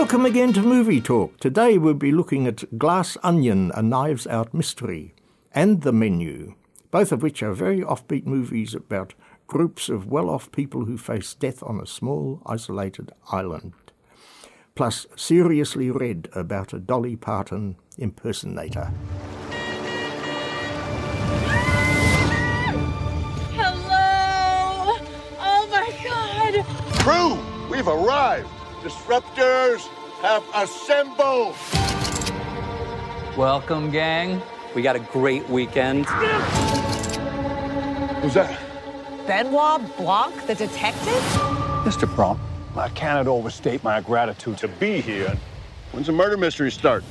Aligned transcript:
Welcome 0.00 0.24
again 0.24 0.54
to 0.54 0.62
Movie 0.62 1.02
Talk. 1.02 1.38
Today 1.40 1.76
we'll 1.76 1.92
be 1.92 2.10
looking 2.10 2.46
at 2.46 2.78
Glass 2.78 3.18
Onion, 3.22 3.70
a 3.74 3.82
Knives 3.82 4.26
Out 4.26 4.54
mystery, 4.54 5.14
and 5.52 5.82
The 5.82 5.92
Menu, 5.92 6.54
both 6.90 7.12
of 7.12 7.22
which 7.22 7.42
are 7.42 7.52
very 7.52 7.82
offbeat 7.82 8.24
movies 8.24 8.74
about 8.74 9.12
groups 9.46 9.90
of 9.90 10.06
well 10.06 10.30
off 10.30 10.50
people 10.52 10.86
who 10.86 10.96
face 10.96 11.34
death 11.34 11.62
on 11.62 11.78
a 11.78 11.86
small, 11.86 12.40
isolated 12.46 13.12
island. 13.30 13.74
Plus, 14.74 15.06
Seriously 15.16 15.90
Red 15.90 16.30
about 16.32 16.72
a 16.72 16.78
Dolly 16.78 17.14
Parton 17.14 17.76
impersonator. 17.98 18.90
Hello! 23.52 24.96
Oh 25.38 25.68
my 25.70 25.92
god! 26.02 26.64
Crew, 27.00 27.38
we've 27.70 27.86
arrived. 27.86 28.48
Disruptors 28.82 29.86
have 30.22 30.42
assembled. 30.54 31.54
Welcome, 33.36 33.90
gang. 33.90 34.40
We 34.74 34.80
got 34.80 34.96
a 34.96 35.00
great 35.00 35.46
weekend. 35.50 36.06
Who's 38.22 38.32
that? 38.32 38.58
Benoit 39.26 39.96
Blanc, 39.98 40.46
the 40.46 40.54
detective? 40.54 41.22
Mr. 41.84 42.08
Prompt, 42.14 42.42
I 42.74 42.88
cannot 42.88 43.26
overstate 43.26 43.84
my 43.84 44.00
gratitude 44.00 44.56
to 44.58 44.68
be 44.68 45.02
here. 45.02 45.36
When's 45.92 46.06
the 46.06 46.14
murder 46.14 46.38
mystery 46.38 46.70
start? 46.70 47.04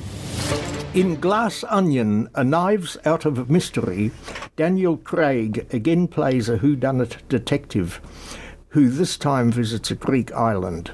In 0.92 1.20
Glass 1.20 1.62
Onion, 1.68 2.28
A 2.34 2.42
Knives 2.42 2.96
Out 3.04 3.24
of 3.24 3.48
Mystery, 3.48 4.10
Daniel 4.56 4.96
Craig 4.96 5.68
again 5.72 6.08
plays 6.08 6.48
a 6.48 6.58
whodunit 6.58 7.18
detective 7.28 8.00
who 8.70 8.88
this 8.88 9.16
time 9.16 9.52
visits 9.52 9.92
a 9.92 9.94
Greek 9.94 10.32
island. 10.32 10.90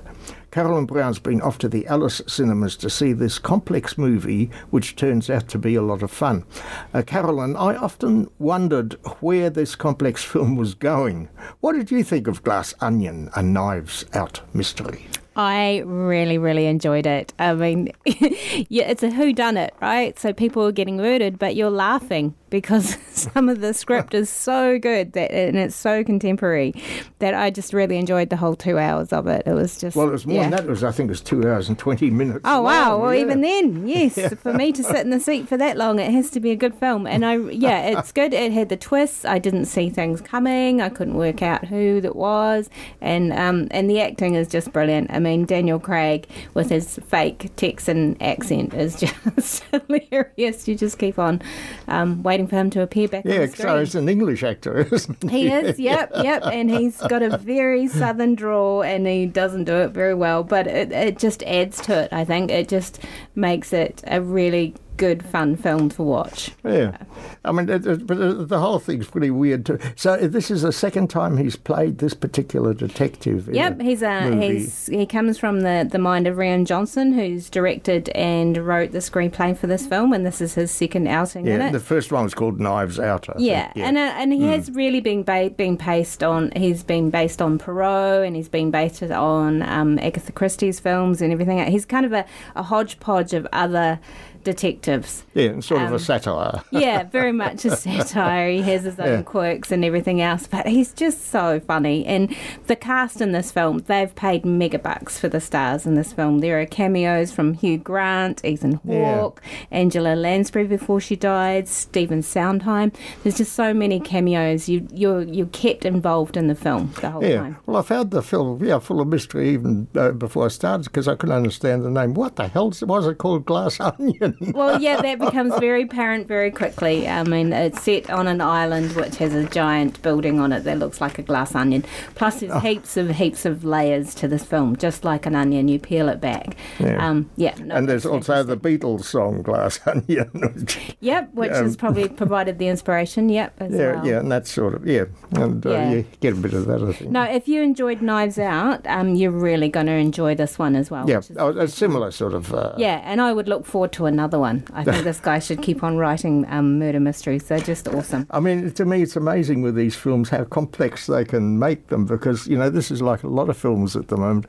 Carolyn 0.56 0.86
Brown's 0.86 1.18
been 1.18 1.42
off 1.42 1.58
to 1.58 1.68
the 1.68 1.86
Alice 1.86 2.22
cinemas 2.26 2.76
to 2.76 2.88
see 2.88 3.12
this 3.12 3.38
complex 3.38 3.98
movie, 3.98 4.50
which 4.70 4.96
turns 4.96 5.28
out 5.28 5.48
to 5.48 5.58
be 5.58 5.74
a 5.74 5.82
lot 5.82 6.02
of 6.02 6.10
fun. 6.10 6.46
Uh, 6.94 7.02
Carolyn, 7.02 7.54
I 7.56 7.76
often 7.76 8.30
wondered 8.38 8.94
where 9.20 9.50
this 9.50 9.74
complex 9.74 10.24
film 10.32 10.56
was 10.56 10.72
going. 10.72 11.28
What 11.60 11.74
did 11.74 11.90
you 11.90 12.02
think 12.02 12.26
of 12.26 12.42
Glass 12.42 12.72
Onion, 12.80 13.28
A 13.36 13.42
Knives 13.42 14.06
Out 14.14 14.40
Mystery? 14.54 15.08
I 15.36 15.82
really, 15.84 16.38
really 16.38 16.64
enjoyed 16.64 17.06
it. 17.06 17.34
I 17.38 17.52
mean, 17.52 17.92
yeah, 18.06 18.88
it's 18.88 19.02
a 19.02 19.10
who 19.10 19.34
done 19.34 19.58
it, 19.58 19.74
right? 19.82 20.18
So 20.18 20.32
people 20.32 20.64
are 20.64 20.72
getting 20.72 20.96
murdered, 20.96 21.38
but 21.38 21.54
you're 21.54 21.70
laughing 21.70 22.34
because 22.48 22.96
some 23.10 23.50
of 23.50 23.60
the 23.60 23.74
script 23.74 24.14
is 24.14 24.30
so 24.30 24.78
good 24.78 25.12
that 25.12 25.30
and 25.30 25.58
it's 25.58 25.76
so 25.76 26.02
contemporary 26.02 26.74
that 27.18 27.34
I 27.34 27.50
just 27.50 27.74
really 27.74 27.98
enjoyed 27.98 28.30
the 28.30 28.36
whole 28.36 28.56
two 28.56 28.78
hours 28.78 29.12
of 29.12 29.26
it. 29.26 29.42
It 29.44 29.52
was 29.52 29.78
just 29.78 29.94
Well, 29.94 30.08
it 30.08 30.12
was 30.12 30.26
more 30.26 30.36
yeah. 30.36 30.42
than 30.44 30.50
that. 30.52 30.64
It 30.64 30.70
was, 30.70 30.82
I 30.82 30.90
think, 30.90 31.08
it 31.08 31.12
was 31.12 31.20
two 31.20 31.46
hours 31.46 31.68
and 31.68 31.78
20 31.78 32.08
minutes. 32.10 32.40
Oh 32.44 32.62
wow! 32.62 32.92
long, 32.92 33.02
Well, 33.02 33.14
yeah. 33.14 33.20
even 33.20 33.42
then, 33.42 33.86
yes, 33.96 34.34
for 34.36 34.54
me 34.54 34.72
to 34.72 34.82
sit 34.82 35.00
in 35.04 35.10
the 35.10 35.20
seat 35.20 35.48
for 35.48 35.58
that 35.58 35.76
long, 35.76 35.98
it 35.98 36.10
has 36.12 36.30
to 36.30 36.40
be 36.40 36.50
a 36.50 36.56
good 36.56 36.74
film. 36.74 37.06
And 37.06 37.26
I, 37.26 37.36
yeah, 37.36 37.98
it's 37.98 38.10
good. 38.10 38.32
It 38.32 38.52
had 38.52 38.70
the 38.70 38.76
twists. 38.78 39.26
I 39.26 39.38
didn't 39.38 39.66
see 39.66 39.90
things 39.90 40.22
coming. 40.22 40.80
I 40.80 40.88
couldn't 40.88 41.14
work 41.14 41.42
out 41.42 41.66
who 41.66 42.00
that 42.00 42.16
was, 42.16 42.70
and 43.02 43.34
um, 43.34 43.68
and 43.70 43.90
the 43.90 44.00
acting 44.00 44.34
is 44.34 44.48
just 44.48 44.72
brilliant. 44.72 45.10
I 45.10 45.18
mean, 45.18 45.25
Daniel 45.34 45.78
Craig 45.78 46.28
with 46.54 46.70
his 46.70 46.98
fake 47.08 47.50
Texan 47.56 48.16
accent 48.20 48.74
is 48.74 49.00
just 49.00 49.64
hilarious. 49.64 50.68
You 50.68 50.74
just 50.76 50.98
keep 50.98 51.18
on 51.18 51.42
um, 51.88 52.22
waiting 52.22 52.46
for 52.46 52.56
him 52.56 52.70
to 52.70 52.82
appear 52.82 53.08
back. 53.08 53.24
Yeah, 53.24 53.46
so 53.46 53.80
he's 53.80 53.94
an 53.94 54.08
English 54.08 54.42
actor, 54.42 54.86
isn't 54.92 55.30
he? 55.30 55.40
He 55.40 55.48
is, 55.48 55.78
yep, 55.78 56.10
yep, 56.22 56.42
and 56.44 56.70
he's 56.70 56.98
got 56.98 57.22
a 57.22 57.36
very 57.38 57.88
southern 57.88 58.34
drawl, 58.34 58.82
and 58.82 59.06
he 59.06 59.26
doesn't 59.26 59.64
do 59.64 59.76
it 59.76 59.88
very 59.88 60.14
well, 60.14 60.42
but 60.42 60.66
it, 60.66 60.92
it 60.92 61.18
just 61.18 61.42
adds 61.44 61.80
to 61.82 62.02
it. 62.02 62.12
I 62.12 62.24
think 62.24 62.50
it 62.50 62.68
just 62.68 63.00
makes 63.34 63.72
it 63.72 64.02
a 64.06 64.20
really 64.20 64.74
good, 64.96 65.24
fun 65.24 65.56
film 65.56 65.88
to 65.90 66.02
watch. 66.02 66.52
Yeah, 66.64 66.96
I 67.44 67.52
mean, 67.52 67.68
it, 67.68 67.86
it, 67.86 68.06
but 68.06 68.18
uh, 68.18 68.44
the 68.44 68.60
whole 68.60 68.78
thing's 68.78 69.06
pretty 69.06 69.30
weird 69.30 69.66
too. 69.66 69.78
So 69.94 70.16
this 70.16 70.50
is 70.50 70.62
the 70.62 70.72
second 70.72 71.08
time 71.08 71.36
he's 71.36 71.56
played 71.56 71.98
this 71.98 72.14
particular 72.14 72.74
detective. 72.74 73.48
Yep, 73.48 73.80
he's 73.80 74.02
a 74.02 74.30
movie. 74.30 74.58
he's 74.58 74.86
he 74.86 75.06
comes 75.06 75.38
from 75.38 75.60
the 75.60 75.88
the 75.90 75.98
mind 75.98 76.26
of 76.26 76.36
Rian 76.36 76.66
Johnson, 76.66 77.12
who's 77.12 77.48
directed 77.50 78.08
and 78.10 78.56
wrote 78.58 78.92
the 78.92 78.98
screenplay 78.98 79.56
for 79.56 79.66
this 79.66 79.86
film, 79.86 80.12
and 80.12 80.24
this 80.26 80.40
is 80.40 80.54
his 80.54 80.70
second 80.70 81.06
outing 81.06 81.46
in 81.46 81.60
Yeah, 81.60 81.70
the 81.70 81.80
first 81.80 82.12
one 82.12 82.24
was 82.24 82.34
called 82.34 82.60
Knives 82.60 82.98
Out. 82.98 83.28
I 83.28 83.32
think. 83.34 83.46
Yeah, 83.46 83.72
and 83.76 83.96
uh, 83.96 84.14
and 84.16 84.32
he 84.32 84.44
has 84.48 84.70
really 84.70 85.00
been 85.00 85.22
ba- 85.22 85.50
been 85.56 85.76
based 85.76 86.22
on 86.22 86.52
he's 86.56 86.82
been 86.82 87.10
based 87.10 87.40
on 87.42 87.58
Poirot 87.58 88.26
and 88.26 88.36
he's 88.36 88.48
been 88.48 88.70
based 88.70 89.02
on 89.02 89.62
um, 89.62 89.98
Agatha 89.98 90.32
Christie's 90.32 90.80
films 90.80 91.20
and 91.20 91.32
everything. 91.32 91.64
He's 91.70 91.84
kind 91.84 92.06
of 92.06 92.12
a, 92.12 92.24
a 92.54 92.62
hodgepodge 92.62 93.34
of 93.34 93.46
other 93.52 93.98
detectives. 94.46 95.24
yeah, 95.34 95.50
and 95.50 95.62
sort 95.64 95.82
of 95.82 95.88
um, 95.88 95.94
a 95.94 95.98
satire. 95.98 96.62
Yeah, 96.70 97.02
very 97.04 97.32
much 97.32 97.64
a 97.64 97.74
satire. 97.76 98.48
He 98.50 98.62
has 98.62 98.84
his 98.84 98.98
own 98.98 99.06
Yeah. 99.08 99.22
quirks 99.22 99.70
and 99.72 99.84
everything 99.84 100.20
else, 100.20 100.46
but 100.46 100.66
he's 100.66 100.92
just 100.92 101.26
so 101.30 101.60
funny. 101.60 102.06
And 102.06 102.34
the 102.68 102.76
cast 102.76 103.20
in 103.20 103.32
this 103.32 103.50
film, 103.52 103.78
they've 103.86 104.14
paid 104.14 104.44
mega 104.46 104.78
bucks 104.78 105.18
for 105.18 105.28
the 105.28 105.40
stars 105.40 105.84
in 105.86 105.94
this 105.96 106.12
film. 106.12 106.38
There 106.38 106.60
are 106.60 106.66
cameos 106.66 107.32
from 107.32 107.54
Hugh 107.54 107.78
Grant, 107.78 108.44
Ethan 108.44 108.80
Yeah. 108.84 109.16
Hawke, 109.20 109.42
Angela 109.70 110.14
Lansbury 110.14 110.66
before 110.66 111.00
she 111.00 111.16
died, 111.16 111.68
Stephen 111.68 112.22
Sondheim. 112.22 112.92
There's 113.22 113.36
just 113.36 113.52
so 113.54 113.74
many 113.74 113.98
cameos. 114.00 114.68
You 114.68 114.86
you're 114.92 115.22
you're 115.22 115.46
kept 115.46 115.84
involved 115.84 116.36
in 116.36 116.46
the 116.46 116.54
film 116.54 116.92
the 117.00 117.10
whole 117.10 117.24
Yeah, 117.24 117.38
time. 117.40 117.56
well, 117.66 117.76
I 117.78 117.82
found 117.82 118.10
the 118.12 118.22
film 118.22 118.64
yeah 118.64 118.78
full 118.78 119.00
of 119.00 119.08
mystery 119.08 119.50
even 119.50 119.88
uh, 119.96 120.12
before 120.12 120.44
I 120.46 120.48
started 120.48 120.84
because 120.84 121.08
I 121.08 121.14
couldn't 121.16 121.34
understand 121.36 121.84
the 121.84 121.90
name. 121.90 122.14
What 122.14 122.36
the 122.36 122.46
hell 122.48 122.70
was 122.70 123.06
it 123.06 123.18
called? 123.18 123.44
Glass 123.44 123.80
Onion. 123.88 124.35
Well, 124.40 124.80
yeah, 124.80 125.00
that 125.00 125.18
becomes 125.18 125.58
very 125.58 125.84
apparent 125.84 126.28
very 126.28 126.50
quickly. 126.50 127.08
I 127.08 127.22
mean, 127.24 127.52
it's 127.52 127.82
set 127.82 128.10
on 128.10 128.26
an 128.26 128.40
island 128.40 128.92
which 128.92 129.16
has 129.16 129.34
a 129.34 129.44
giant 129.48 130.02
building 130.02 130.40
on 130.40 130.52
it 130.52 130.64
that 130.64 130.78
looks 130.78 131.00
like 131.00 131.18
a 131.18 131.22
glass 131.22 131.54
onion. 131.54 131.84
Plus, 132.14 132.42
Oh. 132.42 132.58
heaps 132.60 132.96
of 132.98 133.10
heaps 133.10 133.46
of 133.46 133.64
layers 133.64 134.14
to 134.16 134.28
this 134.28 134.44
film, 134.44 134.76
just 134.76 135.04
like 135.04 135.24
an 135.24 135.34
onion. 135.34 135.68
You 135.68 135.78
peel 135.78 136.08
it 136.08 136.20
back. 136.20 136.56
Yeah. 136.78 137.06
Um, 137.08 137.30
yeah. 137.36 137.54
no, 137.62 137.74
and 137.76 137.88
there's 137.88 138.04
also 138.04 138.42
the. 138.42 138.56
Beatles 138.66 139.04
song 139.04 139.42
Glass 139.42 139.78
Onion. 139.86 140.28
which- 140.34 140.96
Yep, 141.00 141.34
which 141.34 141.52
um, 141.52 141.62
has 141.64 141.76
probably 141.76 142.08
provided 142.08 142.58
the 142.58 142.66
inspiration. 142.66 143.28
Yep, 143.28 143.54
as 143.60 143.72
yeah, 143.72 143.92
well. 143.92 144.06
yeah, 144.06 144.18
and 144.18 144.32
that 144.32 144.46
sort 144.48 144.74
of 144.74 144.84
yeah, 144.86 145.04
and 145.32 145.64
uh, 145.64 145.78
you 145.90 146.04
get 146.20 146.32
a 146.32 146.36
bit 146.36 146.52
of 146.52 146.66
that. 146.66 146.82
I 146.82 146.92
think. 146.92 147.10
No, 147.12 147.22
if 147.22 147.46
you 147.46 147.62
enjoyed 147.62 148.02
Knives 148.02 148.38
Out, 148.40 148.84
um, 148.88 149.14
you're 149.14 149.30
really 149.30 149.68
going 149.68 149.86
to 149.86 149.92
enjoy 149.92 150.34
this 150.34 150.58
one 150.58 150.74
as 150.74 150.90
well. 150.90 151.08
yeah, 151.08 151.20
oh, 151.38 151.50
a 151.56 151.68
similar 151.68 152.10
sort 152.10 152.34
of. 152.34 152.52
Uh, 152.52 152.74
yeah, 152.76 153.02
and 153.04 153.20
I 153.20 153.32
would 153.32 153.46
look 153.48 153.66
forward 153.66 153.92
to 153.92 154.06
another 154.06 154.25
one. 154.34 154.64
I 154.72 154.84
think 154.84 155.04
this 155.04 155.20
guy 155.20 155.38
should 155.38 155.62
keep 155.62 155.82
on 155.82 155.96
writing 155.96 156.44
um, 156.48 156.78
murder 156.78 157.00
mysteries. 157.00 157.44
They're 157.44 157.60
just 157.60 157.88
awesome. 157.88 158.26
I 158.30 158.40
mean, 158.40 158.70
to 158.72 158.84
me, 158.84 159.02
it's 159.02 159.16
amazing 159.16 159.62
with 159.62 159.74
these 159.74 159.94
films 159.94 160.28
how 160.28 160.44
complex 160.44 161.06
they 161.06 161.24
can 161.24 161.58
make 161.58 161.88
them 161.88 162.06
because, 162.06 162.46
you 162.46 162.58
know, 162.58 162.70
this 162.70 162.90
is 162.90 163.00
like 163.00 163.22
a 163.22 163.28
lot 163.28 163.48
of 163.48 163.56
films 163.56 163.96
at 163.96 164.08
the 164.08 164.16
moment. 164.16 164.46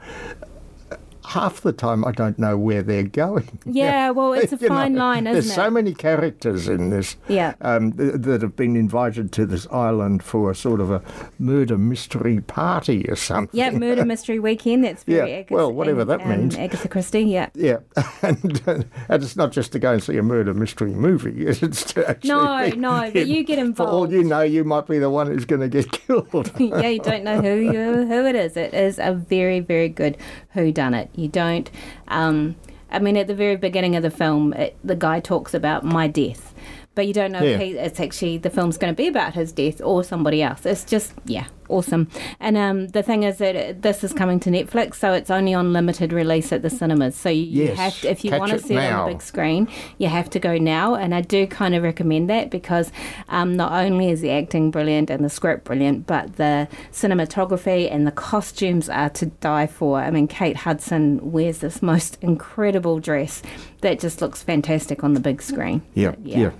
Half 1.28 1.62
the 1.62 1.74
time, 1.74 2.06
I 2.06 2.12
don't 2.12 2.40
know 2.40 2.58
where 2.58 2.82
they're 2.82 3.04
going. 3.04 3.50
Yeah, 3.66 4.12
well, 4.12 4.32
it's 4.34 4.54
a 4.54 4.56
You 4.62 4.70
know, 4.70 4.76
fine 4.76 4.96
line, 4.96 5.24
There's 5.26 5.46
isn't 5.46 5.56
so 5.56 5.66
it? 5.66 5.72
many 5.72 5.94
characters 5.94 6.68
in 6.70 6.90
this 6.90 7.18
Yeah. 7.28 7.54
um, 7.62 7.92
th- 7.92 8.14
that 8.16 8.42
have 8.42 8.56
been 8.56 8.76
invited 8.78 9.32
to 9.34 9.46
this 9.46 9.68
island 9.68 10.24
for 10.24 10.50
a 10.50 10.56
sort 10.56 10.80
of 10.80 10.90
a 10.90 11.02
murder 11.38 11.78
mystery 11.78 12.40
party 12.40 13.06
or 13.10 13.16
something. 13.18 13.58
Yeah, 13.60 13.72
Murder 13.72 14.06
Mystery 14.14 14.40
Weekend. 14.40 14.86
That's 14.86 15.04
very 15.04 15.30
Yeah, 15.32 15.38
Agatha, 15.40 15.54
well, 15.54 15.74
whatever 15.74 16.02
and, 16.02 16.10
that 16.10 16.22
um, 16.22 16.30
means. 16.30 16.56
Agatha 16.58 16.88
Christie. 16.88 17.24
Yeah. 17.24 17.50
Yeah, 17.56 17.80
and, 18.22 18.62
uh, 18.68 18.84
and 19.10 19.22
it's 19.24 19.36
not 19.36 19.52
just 19.52 19.74
to 19.74 19.80
go 19.80 19.94
and 19.94 20.02
see 20.04 20.16
a 20.18 20.24
murder 20.24 20.54
mystery 20.54 20.92
movie. 20.94 21.46
It's 21.48 21.84
to 21.94 22.10
actually 22.10 22.30
No, 22.30 22.72
be 22.72 22.78
no, 22.78 23.12
but 23.14 23.28
you 23.28 23.44
get 23.44 23.60
involved. 23.60 23.90
For 23.92 23.94
all 23.94 24.12
you 24.12 24.24
know, 24.24 24.42
you 24.42 24.64
might 24.64 24.88
be 24.88 24.98
the 25.00 25.10
one 25.10 25.28
who's 25.28 25.44
going 25.46 25.62
to 25.62 25.68
get 25.70 25.92
killed. 25.92 26.52
yeah, 26.58 26.88
you 26.88 27.00
don't 27.00 27.24
know 27.26 27.42
who 27.42 27.56
you, 27.56 28.06
who 28.08 28.26
it 28.26 28.36
is. 28.36 28.56
It 28.56 28.74
is 28.74 28.98
a 28.98 29.14
very, 29.14 29.60
very 29.60 29.90
good 29.90 30.18
who 30.54 30.72
done 30.72 30.94
it. 30.94 31.10
You 31.18 31.28
don't. 31.28 31.70
Um, 32.08 32.56
I 32.90 33.00
mean, 33.00 33.18
at 33.18 33.28
the 33.28 33.36
very 33.36 33.58
beginning 33.58 33.98
of 33.98 34.04
the 34.04 34.10
film, 34.12 34.54
it, 34.54 34.78
the 34.84 34.96
guy 34.96 35.20
talks 35.20 35.54
about 35.54 35.84
my 35.84 36.08
death. 36.08 36.54
but 36.96 37.06
you 37.06 37.14
don't 37.14 37.32
know 37.34 37.42
Yeah. 37.44 37.56
if 37.56 37.62
he, 37.62 37.72
it's 37.78 38.00
actually 38.00 38.38
the 38.38 38.50
film's 38.50 38.78
going 38.78 38.94
to 38.94 38.98
be 38.98 39.08
about 39.08 39.34
his 39.34 39.52
death 39.52 39.82
or 39.84 40.04
somebody 40.04 40.42
else. 40.42 40.66
It's 40.66 40.86
just 40.86 41.14
yeah, 41.26 41.48
awesome. 41.70 42.10
And 42.40 42.58
um, 42.58 42.88
the 42.90 43.04
thing 43.04 43.24
is 43.24 43.38
that 43.38 43.82
this 43.82 44.04
is 44.04 44.14
coming 44.14 44.40
to 44.42 44.50
Netflix, 44.50 44.96
so 44.96 45.14
it's 45.14 45.30
only 45.30 45.54
on 45.54 45.74
limited 45.74 46.14
release 46.14 46.52
at 46.52 46.62
the 46.62 46.70
cinemas. 46.70 47.16
So 47.16 47.30
you, 47.30 47.66
Yes, 47.66 47.78
have 47.78 48.02
to, 48.02 48.10
if 48.12 48.24
you 48.26 48.32
want 48.32 48.52
to 48.52 48.60
see 48.60 48.76
it 48.76 48.92
on 48.92 49.08
the 49.08 49.14
big 49.14 49.22
screen, 49.22 49.68
you 49.98 50.08
have 50.08 50.30
to 50.32 50.40
go 50.40 50.58
now. 50.58 50.96
And 50.96 51.14
I 51.16 51.22
do 51.22 51.48
kind 51.48 51.76
of 51.76 51.84
recommend 51.84 52.30
that 52.30 52.50
because 52.50 52.92
um, 53.30 53.56
not 53.56 53.72
only 53.72 54.10
is 54.10 54.22
the 54.22 54.32
acting 54.32 54.72
brilliant 54.72 55.10
and 55.10 55.24
the 55.24 55.30
script 55.30 55.64
brilliant, 55.66 56.08
but 56.08 56.36
the 56.36 56.68
cinematography 56.92 57.92
and 57.92 58.06
the 58.06 58.12
costumes 58.12 58.90
are 58.90 59.10
to 59.12 59.28
die 59.28 59.68
for. 59.68 60.00
I 60.00 60.12
mean, 60.12 60.28
Kate 60.28 60.58
Hudson 60.58 61.32
wears 61.32 61.60
this 61.60 61.82
most 61.82 62.18
incredible 62.22 63.00
dress 63.00 63.42
that 63.82 64.00
just 64.00 64.22
looks 64.22 64.42
fantastic 64.44 65.04
on 65.04 65.14
the 65.14 65.20
big 65.20 65.42
screen. 65.42 65.82
Yeah, 65.94 66.12
But, 66.12 66.20
yeah. 66.26 66.52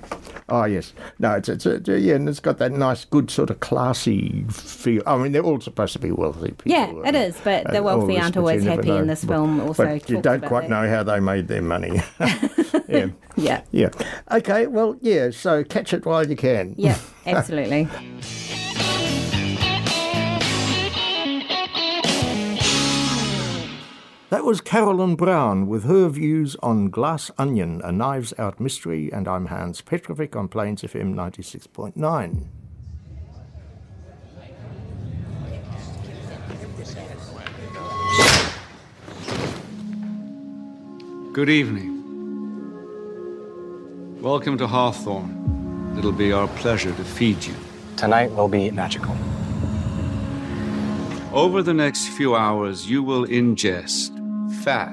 Oh 0.50 0.64
yes, 0.64 0.94
no, 1.20 1.34
it's, 1.34 1.50
it's 1.50 1.66
a, 1.66 1.80
yeah, 2.00 2.16
and 2.16 2.30
it's 2.30 2.40
got 2.40 2.58
that 2.60 2.72
nice, 2.72 3.04
good 3.04 3.30
sort 3.30 3.50
of 3.50 3.60
classy 3.60 4.46
feel. 4.50 5.04
I 5.06 5.18
mean, 5.18 5.34
they're 5.34 5.42
all 5.44 5.60
supposed 5.60 5.92
to 5.94 6.00
be 6.00 6.10
wealthy 6.12 6.52
people. 6.52 6.72
Yeah, 6.72 6.86
I 7.04 7.10
it 7.10 7.14
mean, 7.14 7.16
is, 7.16 7.38
but 7.44 7.70
the 7.72 7.84
wealthy 7.84 8.18
aren't 8.18 8.38
always 8.38 8.64
happy 8.64 8.90
in 8.90 8.96
know. 8.96 9.06
this 9.06 9.26
But- 9.26 9.34
film 9.34 9.60
also 9.60 9.84
but 9.86 10.10
you 10.10 10.22
don't 10.22 10.46
quite 10.46 10.70
that. 10.70 10.70
know 10.70 10.90
how 10.90 11.04
they 11.04 11.20
made 11.20 11.50
their 11.50 11.62
money. 11.62 12.02
yeah, 12.88 13.08
Yeah. 13.36 13.62
yeah. 13.72 13.90
Okay, 14.32 14.68
well, 14.68 14.98
yeah. 15.02 15.32
So 15.32 15.66
catch 15.66 15.94
it 15.94 16.06
while 16.06 16.26
you 16.26 16.38
can. 16.38 16.76
Yeah, 16.78 16.98
absolutely. 17.26 17.90
That 24.30 24.44
was 24.44 24.60
Carolyn 24.60 25.16
Brown 25.16 25.68
with 25.68 25.86
her 25.86 26.10
views 26.10 26.58
on 26.62 26.90
Glass 26.90 27.32
Onion, 27.38 27.80
a 27.82 27.94
Knives 27.94 28.34
Out 28.38 28.60
mystery, 28.60 29.10
and 29.10 29.26
I'm 29.26 29.46
Hans 29.46 29.80
Petrovic 29.80 30.36
on 30.36 30.50
Plains 30.50 30.82
FM 30.82 31.16
96.9. 31.16 32.48
Good 41.32 41.50
evening. 41.50 41.94
Welcome 44.22 44.58
to 44.58 44.68
Hawthorn. 44.68 45.96
It'll 45.98 46.12
be 46.12 46.34
our 46.34 46.50
pleasure 46.50 46.92
to 46.94 47.04
feed 47.06 47.46
you. 47.46 47.56
Tonight 47.96 48.32
will 48.32 48.50
be 48.50 48.72
magical. 48.72 49.16
Over 51.32 51.62
the 51.62 51.74
next 51.74 52.08
few 52.10 52.36
hours, 52.36 52.90
you 52.90 53.04
will 53.04 53.26
ingest 53.26 54.17
fat, 54.68 54.92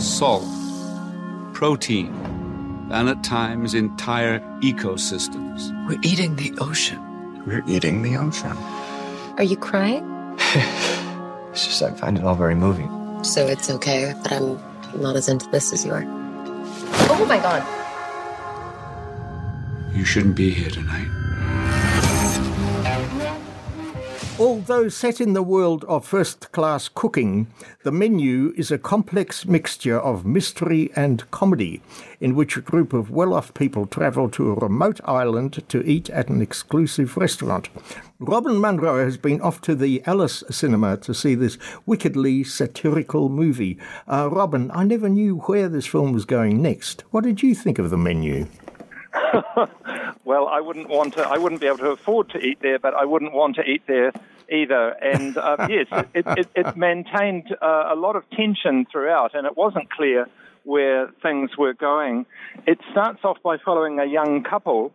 salt, 0.00 0.42
protein, 1.52 2.12
and 2.90 3.08
at 3.08 3.22
times 3.22 3.72
entire 3.72 4.40
ecosystems. 4.60 5.70
We're 5.86 6.00
eating 6.02 6.34
the 6.34 6.52
ocean. 6.60 6.98
We're 7.46 7.62
eating 7.68 8.02
the 8.02 8.16
ocean. 8.16 8.56
Are 9.36 9.44
you 9.44 9.56
crying? 9.56 10.04
It's 11.52 11.66
just 11.66 11.82
I 11.82 11.90
find 11.92 12.18
it 12.18 12.24
all 12.24 12.36
very 12.36 12.54
moving. 12.54 12.90
So 13.24 13.46
it's 13.46 13.68
okay 13.70 14.12
that 14.22 14.32
I'm 14.32 14.60
not 15.00 15.16
as 15.16 15.28
into 15.28 15.48
this 15.50 15.72
as 15.72 15.84
you 15.84 15.92
are. 15.92 16.04
Oh 17.10 17.24
my 17.26 17.38
god. 17.38 17.62
You 19.96 20.04
shouldn't 20.04 20.36
be 20.36 20.50
here 20.50 20.70
tonight. 20.70 21.17
Although 24.40 24.88
set 24.88 25.20
in 25.20 25.32
the 25.32 25.42
world 25.42 25.84
of 25.88 26.06
first 26.06 26.52
class 26.52 26.88
cooking, 26.88 27.48
the 27.82 27.90
menu 27.90 28.54
is 28.56 28.70
a 28.70 28.78
complex 28.78 29.44
mixture 29.44 29.98
of 29.98 30.24
mystery 30.24 30.92
and 30.94 31.28
comedy, 31.32 31.82
in 32.20 32.36
which 32.36 32.56
a 32.56 32.60
group 32.60 32.92
of 32.92 33.10
well 33.10 33.34
off 33.34 33.52
people 33.54 33.84
travel 33.86 34.30
to 34.30 34.52
a 34.52 34.54
remote 34.54 35.00
island 35.04 35.68
to 35.68 35.82
eat 35.84 36.08
at 36.10 36.28
an 36.28 36.40
exclusive 36.40 37.16
restaurant. 37.16 37.68
Robin 38.20 38.60
Munro 38.60 39.04
has 39.04 39.16
been 39.16 39.40
off 39.40 39.60
to 39.62 39.74
the 39.74 40.04
Alice 40.06 40.44
cinema 40.50 40.96
to 40.98 41.12
see 41.12 41.34
this 41.34 41.58
wickedly 41.84 42.44
satirical 42.44 43.28
movie. 43.28 43.76
Uh, 44.06 44.28
Robin, 44.30 44.70
I 44.72 44.84
never 44.84 45.08
knew 45.08 45.38
where 45.38 45.68
this 45.68 45.86
film 45.86 46.12
was 46.12 46.24
going 46.24 46.62
next. 46.62 47.02
What 47.10 47.24
did 47.24 47.42
you 47.42 47.56
think 47.56 47.80
of 47.80 47.90
the 47.90 47.98
menu? 47.98 48.46
well, 50.28 50.46
I 50.46 50.60
wouldn't 50.60 50.90
want 50.90 51.14
to. 51.14 51.22
I 51.26 51.38
wouldn't 51.38 51.62
be 51.62 51.66
able 51.66 51.78
to 51.78 51.90
afford 51.92 52.28
to 52.30 52.38
eat 52.38 52.58
there, 52.60 52.78
but 52.78 52.92
I 52.92 53.06
wouldn't 53.06 53.32
want 53.32 53.56
to 53.56 53.62
eat 53.62 53.84
there 53.86 54.12
either. 54.52 54.90
And 55.00 55.38
uh, 55.38 55.56
yes, 55.70 55.86
it, 56.12 56.26
it, 56.26 56.48
it 56.54 56.76
maintained 56.76 57.56
uh, 57.62 57.88
a 57.90 57.96
lot 57.96 58.14
of 58.14 58.28
tension 58.36 58.86
throughout, 58.92 59.34
and 59.34 59.46
it 59.46 59.56
wasn't 59.56 59.90
clear 59.90 60.26
where 60.64 61.10
things 61.22 61.56
were 61.56 61.72
going. 61.72 62.26
It 62.66 62.78
starts 62.90 63.20
off 63.24 63.38
by 63.42 63.56
following 63.56 64.00
a 64.00 64.04
young 64.04 64.42
couple, 64.42 64.92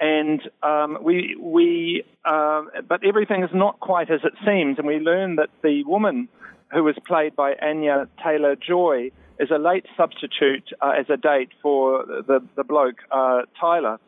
and 0.00 0.40
um, 0.64 0.98
we 1.00 1.36
we 1.38 2.02
uh, 2.24 2.62
but 2.88 3.04
everything 3.04 3.44
is 3.44 3.50
not 3.54 3.78
quite 3.78 4.10
as 4.10 4.22
it 4.24 4.34
seems, 4.44 4.78
and 4.78 4.86
we 4.88 4.98
learn 4.98 5.36
that 5.36 5.50
the 5.62 5.84
woman 5.84 6.28
who 6.72 6.82
was 6.82 6.96
played 7.06 7.36
by 7.36 7.54
Anya 7.62 8.08
Taylor 8.24 8.56
Joy 8.56 9.12
is 9.38 9.52
a 9.52 9.58
late 9.58 9.86
substitute 9.96 10.70
uh, 10.80 10.92
as 10.98 11.06
a 11.08 11.16
date 11.16 11.50
for 11.62 12.04
the 12.04 12.42
the 12.56 12.64
bloke 12.64 12.98
uh, 13.12 13.42
Tyler, 13.60 14.00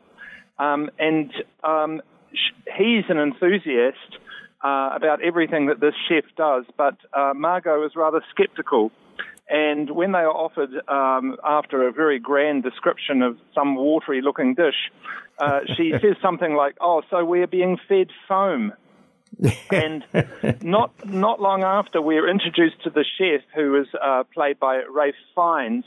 um, 0.57 0.89
and 0.99 1.31
um, 1.63 2.01
sh- 2.33 2.53
he's 2.77 3.03
an 3.09 3.17
enthusiast 3.17 4.19
uh, 4.63 4.89
about 4.95 5.21
everything 5.21 5.67
that 5.67 5.79
this 5.79 5.93
chef 6.09 6.23
does, 6.37 6.65
but 6.77 6.97
uh, 7.13 7.33
Margot 7.35 7.85
is 7.85 7.95
rather 7.95 8.21
sceptical. 8.35 8.91
And 9.47 9.91
when 9.91 10.11
they 10.11 10.19
are 10.19 10.31
offered, 10.31 10.71
um, 10.87 11.37
after 11.43 11.87
a 11.87 11.91
very 11.91 12.17
grand 12.17 12.63
description 12.63 13.21
of 13.21 13.37
some 13.53 13.75
watery 13.75 14.21
looking 14.21 14.55
dish, 14.55 14.91
uh, 15.37 15.59
she 15.75 15.91
says 16.01 16.15
something 16.21 16.55
like, 16.55 16.75
Oh, 16.81 17.03
so 17.09 17.23
we're 17.23 17.47
being 17.47 17.77
fed 17.87 18.07
foam. 18.27 18.73
and 19.71 20.03
not 20.61 20.93
not 21.05 21.41
long 21.41 21.63
after, 21.63 22.01
we're 22.01 22.29
introduced 22.29 22.81
to 22.83 22.89
the 22.89 23.03
chef, 23.17 23.41
who 23.53 23.75
is 23.81 23.87
uh, 24.01 24.23
played 24.33 24.59
by 24.59 24.81
Ralph 24.89 25.15
Fiennes, 25.35 25.83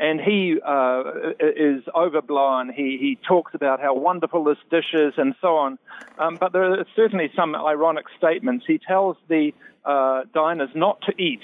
and 0.00 0.20
he 0.20 0.58
uh, 0.66 1.02
is 1.38 1.82
overblown. 1.94 2.72
He 2.72 2.96
he 2.98 3.18
talks 3.28 3.54
about 3.54 3.80
how 3.80 3.94
wonderful 3.94 4.42
this 4.44 4.58
dish 4.70 4.94
is, 4.94 5.12
and 5.18 5.34
so 5.40 5.56
on. 5.56 5.78
Um, 6.18 6.36
but 6.40 6.52
there 6.52 6.64
are 6.64 6.84
certainly 6.96 7.30
some 7.36 7.54
ironic 7.54 8.06
statements. 8.16 8.64
He 8.66 8.78
tells 8.78 9.16
the 9.28 9.52
uh, 9.84 10.22
diners 10.34 10.70
not 10.74 11.02
to 11.02 11.12
eat, 11.22 11.42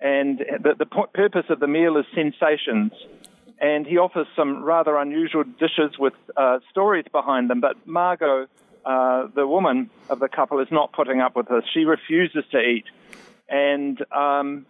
and 0.00 0.38
the, 0.38 0.74
the 0.76 0.86
purpose 0.86 1.46
of 1.48 1.60
the 1.60 1.68
meal 1.68 1.96
is 1.96 2.04
sensations. 2.14 2.92
And 3.60 3.86
he 3.86 3.96
offers 3.96 4.26
some 4.34 4.64
rather 4.64 4.96
unusual 4.96 5.44
dishes 5.44 5.96
with 5.96 6.14
uh, 6.36 6.58
stories 6.72 7.04
behind 7.12 7.48
them. 7.48 7.60
But 7.60 7.86
Margot 7.86 8.48
uh, 8.84 9.28
the 9.34 9.46
woman 9.46 9.90
of 10.08 10.18
the 10.18 10.28
couple 10.28 10.58
is 10.58 10.68
not 10.70 10.92
putting 10.92 11.20
up 11.20 11.36
with 11.36 11.46
this. 11.46 11.62
She 11.72 11.84
refuses 11.84 12.44
to 12.50 12.58
eat. 12.58 12.84
And 13.48 14.04
um, 14.10 14.66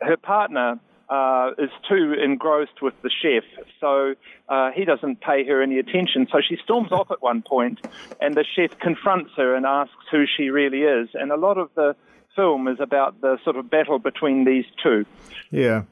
her 0.00 0.16
partner 0.16 0.80
uh, 1.08 1.50
is 1.58 1.70
too 1.88 2.14
engrossed 2.14 2.82
with 2.82 2.94
the 3.02 3.10
chef, 3.10 3.44
so 3.80 4.14
uh, 4.48 4.70
he 4.72 4.84
doesn't 4.84 5.20
pay 5.20 5.44
her 5.46 5.62
any 5.62 5.78
attention. 5.78 6.26
So 6.30 6.40
she 6.46 6.56
storms 6.64 6.92
off 6.92 7.10
at 7.10 7.22
one 7.22 7.42
point, 7.42 7.86
and 8.20 8.34
the 8.34 8.44
chef 8.44 8.78
confronts 8.78 9.32
her 9.36 9.54
and 9.54 9.64
asks 9.64 9.94
who 10.10 10.24
she 10.26 10.50
really 10.50 10.82
is. 10.82 11.08
And 11.14 11.30
a 11.30 11.36
lot 11.36 11.58
of 11.58 11.70
the 11.74 11.94
film 12.34 12.68
is 12.68 12.78
about 12.80 13.20
the 13.20 13.38
sort 13.44 13.56
of 13.56 13.70
battle 13.70 13.98
between 13.98 14.44
these 14.44 14.66
two. 14.82 15.04
Yeah. 15.50 15.84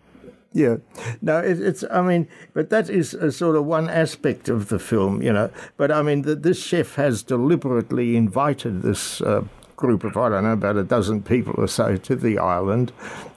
Yeah, 0.56 0.76
no, 1.20 1.38
it, 1.40 1.60
it's. 1.60 1.82
I 1.90 2.00
mean, 2.00 2.28
but 2.52 2.70
that 2.70 2.88
is 2.88 3.12
a 3.12 3.32
sort 3.32 3.56
of 3.56 3.64
one 3.64 3.90
aspect 3.90 4.48
of 4.48 4.68
the 4.68 4.78
film, 4.78 5.20
you 5.20 5.32
know. 5.32 5.50
But 5.76 5.90
I 5.90 6.00
mean, 6.02 6.22
the, 6.22 6.36
this 6.36 6.62
chef 6.62 6.94
has 6.94 7.24
deliberately 7.24 8.16
invited 8.16 8.82
this 8.82 9.20
uh, 9.20 9.42
group 9.74 10.04
of 10.04 10.16
I 10.16 10.28
don't 10.28 10.44
know 10.44 10.52
about 10.52 10.76
a 10.76 10.84
dozen 10.84 11.22
people 11.22 11.54
or 11.58 11.66
so 11.66 11.96
to 11.96 12.14
the 12.14 12.38
island, 12.38 12.92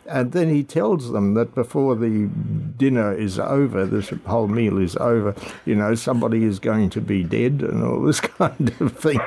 and 0.08 0.32
then 0.32 0.50
he 0.50 0.64
tells 0.64 1.12
them 1.12 1.34
that 1.36 1.54
before 1.56 1.96
the 1.96 2.30
dinner 2.78 3.14
is 3.14 3.38
over, 3.40 3.86
this 3.86 4.10
whole 4.26 4.48
meal 4.48 4.78
is 4.78 4.96
over, 4.98 5.36
you 5.66 5.76
know, 5.76 5.96
somebody 5.96 6.44
is 6.44 6.60
going 6.60 6.90
to 6.92 7.02
be 7.02 7.24
dead 7.24 7.62
and 7.62 7.84
all 7.84 8.02
this 8.02 8.20
kind 8.40 8.74
of 8.80 8.98
thing. 8.98 9.20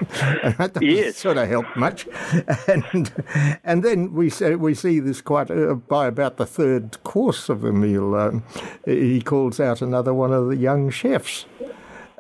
And 0.43 0.55
that 0.57 0.75
doesn't 0.75 0.83
Yes. 0.89 1.17
sort 1.19 1.37
of 1.37 1.49
help 1.49 1.67
much. 1.77 2.07
And 2.67 3.11
and 3.65 3.83
then 3.83 4.13
we 4.15 4.31
say, 4.31 4.55
we 4.55 4.75
see 4.75 5.01
this 5.01 5.21
quite 5.21 5.51
uh, 5.51 5.75
by 5.75 6.07
about 6.07 6.37
the 6.37 6.47
third 6.47 7.03
course 7.05 7.49
of 7.49 7.61
the 7.63 7.73
meal. 7.73 8.15
Um, 8.15 8.43
he 8.85 9.21
calls 9.21 9.61
out 9.61 9.83
another 9.83 10.15
one 10.15 10.33
of 10.33 10.49
the 10.49 10.57
young 10.57 10.91
chefs. 10.91 11.47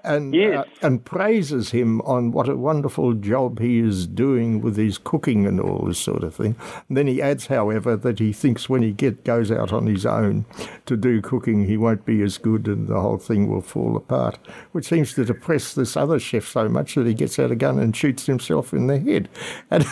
And, 0.02 0.34
uh, 0.34 0.64
and 0.82 1.04
praises 1.04 1.70
him 1.70 2.00
on 2.02 2.32
what 2.32 2.48
a 2.48 2.56
wonderful 2.56 3.12
job 3.14 3.58
he 3.60 3.78
is 3.80 4.06
doing 4.06 4.60
with 4.60 4.76
his 4.76 4.96
cooking 4.98 5.46
and 5.46 5.60
all 5.60 5.84
this 5.86 5.98
sort 5.98 6.24
of 6.24 6.34
thing. 6.34 6.56
And 6.88 6.96
then 6.96 7.06
he 7.06 7.20
adds, 7.20 7.46
however, 7.48 7.96
that 7.96 8.18
he 8.18 8.32
thinks 8.32 8.68
when 8.68 8.82
he 8.82 8.92
get 8.92 9.24
goes 9.24 9.50
out 9.52 9.72
on 9.72 9.86
his 9.86 10.06
own 10.06 10.46
to 10.86 10.96
do 10.96 11.20
cooking, 11.20 11.66
he 11.66 11.76
won't 11.76 12.04
be 12.06 12.22
as 12.22 12.38
good, 12.38 12.66
and 12.66 12.88
the 12.88 13.00
whole 13.00 13.18
thing 13.18 13.48
will 13.50 13.60
fall 13.60 13.96
apart. 13.96 14.38
Which 14.72 14.86
seems 14.86 15.12
to 15.14 15.24
depress 15.24 15.74
this 15.74 15.96
other 15.96 16.18
chef 16.18 16.46
so 16.48 16.68
much 16.68 16.94
that 16.94 17.06
he 17.06 17.14
gets 17.14 17.38
out 17.38 17.50
a 17.50 17.56
gun 17.56 17.78
and 17.78 17.94
shoots 17.94 18.26
himself 18.26 18.72
in 18.72 18.86
the 18.86 18.98
head. 18.98 19.28
And 19.70 19.84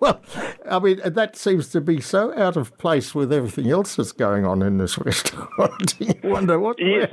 well, 0.00 0.20
I 0.70 0.78
mean, 0.78 1.00
that 1.04 1.36
seems 1.36 1.68
to 1.70 1.80
be 1.80 2.00
so 2.00 2.32
out 2.38 2.56
of 2.56 2.76
place 2.78 3.14
with 3.14 3.32
everything 3.32 3.70
else 3.70 3.96
that's 3.96 4.12
going 4.12 4.44
on 4.46 4.62
in 4.62 4.78
this 4.78 4.96
restaurant. 5.06 5.94
you 5.98 6.14
wonder 6.24 6.58
what. 6.58 6.78
Yes, 6.78 7.12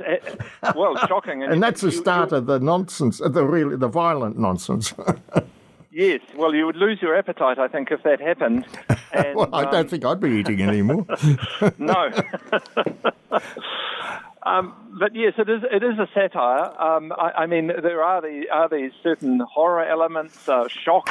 uh, 0.62 0.72
well, 0.76 0.96
shocking. 1.06 1.42
And 1.54 1.62
that's 1.62 1.80
the 1.82 1.92
start 1.92 2.30
you- 2.30 2.38
of 2.38 2.43
the 2.44 2.58
nonsense, 2.60 3.18
the 3.18 3.44
really 3.44 3.76
the 3.76 3.88
violent 3.88 4.38
nonsense. 4.38 4.94
Yes, 5.96 6.22
well, 6.36 6.52
you 6.52 6.66
would 6.66 6.74
lose 6.74 7.00
your 7.00 7.16
appetite, 7.16 7.56
I 7.60 7.68
think, 7.68 7.92
if 7.92 8.02
that 8.02 8.20
happened. 8.20 8.66
And, 9.12 9.36
well, 9.36 9.48
I 9.52 9.62
um, 9.62 9.70
don't 9.70 9.88
think 9.88 10.04
I'd 10.04 10.18
be 10.18 10.28
eating 10.30 10.60
anymore. 10.60 11.06
no. 11.78 12.10
um, 14.42 14.74
but 14.98 15.14
yes, 15.14 15.34
it 15.38 15.48
is. 15.48 15.62
It 15.70 15.84
is 15.84 16.00
a 16.00 16.08
satire. 16.12 16.82
Um, 16.82 17.12
I, 17.12 17.30
I, 17.42 17.46
mean, 17.46 17.68
there 17.68 18.02
are 18.02 18.20
the 18.20 18.48
are 18.52 18.68
these 18.68 18.90
certain 19.04 19.38
horror 19.38 19.84
elements, 19.84 20.48
uh, 20.48 20.66
shock, 20.66 21.10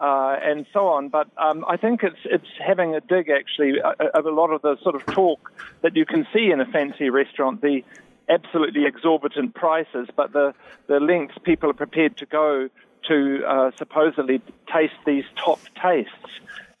uh, 0.00 0.36
and 0.42 0.66
so 0.72 0.88
on. 0.88 1.10
But 1.10 1.28
um, 1.36 1.64
I 1.68 1.76
think 1.76 2.02
it's 2.02 2.18
it's 2.24 2.48
having 2.58 2.96
a 2.96 3.00
dig 3.00 3.30
actually 3.30 3.74
of 3.80 4.26
a 4.26 4.30
lot 4.30 4.50
of 4.50 4.62
the 4.62 4.76
sort 4.82 4.96
of 4.96 5.06
talk 5.06 5.52
that 5.82 5.94
you 5.94 6.04
can 6.04 6.26
see 6.32 6.50
in 6.50 6.60
a 6.60 6.66
fancy 6.66 7.08
restaurant. 7.08 7.60
The 7.60 7.84
absolutely 8.28 8.86
exorbitant 8.86 9.54
prices, 9.54 10.08
but 10.16 10.32
the 10.32 10.54
the 10.86 11.00
lengths 11.00 11.36
people 11.42 11.70
are 11.70 11.74
prepared 11.74 12.16
to 12.18 12.26
go 12.26 12.68
to 13.08 13.44
uh, 13.46 13.70
supposedly 13.76 14.40
taste 14.72 14.94
these 15.06 15.24
top 15.36 15.60
tastes. 15.80 16.12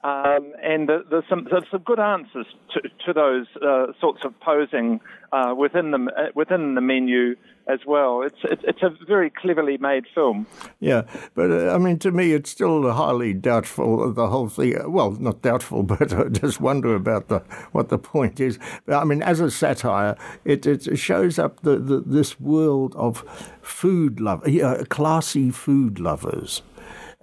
Um, 0.04 0.52
and 0.62 0.86
there's 0.86 1.24
some, 1.30 1.48
there's 1.50 1.64
some 1.70 1.80
good 1.80 1.98
answers 1.98 2.44
to, 2.74 2.82
to 3.06 3.12
those 3.14 3.46
uh, 3.62 3.86
sorts 3.98 4.22
of 4.22 4.38
posing 4.40 5.00
uh, 5.32 5.54
within 5.56 5.92
the 5.92 6.12
uh, 6.14 6.26
within 6.34 6.74
the 6.74 6.82
menu 6.82 7.36
as 7.66 7.80
well. 7.86 8.20
It's 8.20 8.36
it's, 8.44 8.62
it's 8.64 8.82
a 8.82 8.90
very 9.06 9.30
cleverly 9.30 9.78
made 9.78 10.04
film. 10.14 10.46
Yeah, 10.78 11.04
but 11.34 11.50
uh, 11.50 11.74
I 11.74 11.78
mean, 11.78 11.98
to 12.00 12.10
me, 12.10 12.32
it's 12.32 12.50
still 12.50 12.92
highly 12.92 13.32
doubtful. 13.32 14.12
The 14.12 14.28
whole 14.28 14.50
thing. 14.50 14.76
Well, 14.92 15.12
not 15.12 15.40
doubtful, 15.40 15.82
but 15.94 16.12
I 16.12 16.28
just 16.28 16.60
wonder 16.60 16.94
about 16.94 17.28
the 17.28 17.38
what 17.72 17.88
the 17.88 17.98
point 17.98 18.40
is. 18.40 18.58
I 18.86 19.04
mean, 19.04 19.22
as 19.22 19.40
a 19.40 19.50
satire, 19.50 20.18
it, 20.44 20.66
it 20.66 20.98
shows 20.98 21.38
up 21.38 21.60
the, 21.60 21.78
the 21.78 22.02
this 22.04 22.38
world 22.38 22.94
of 22.96 23.24
food 23.62 24.20
love, 24.20 24.46
uh, 24.46 24.84
classy 24.90 25.50
food 25.50 25.98
lovers 25.98 26.60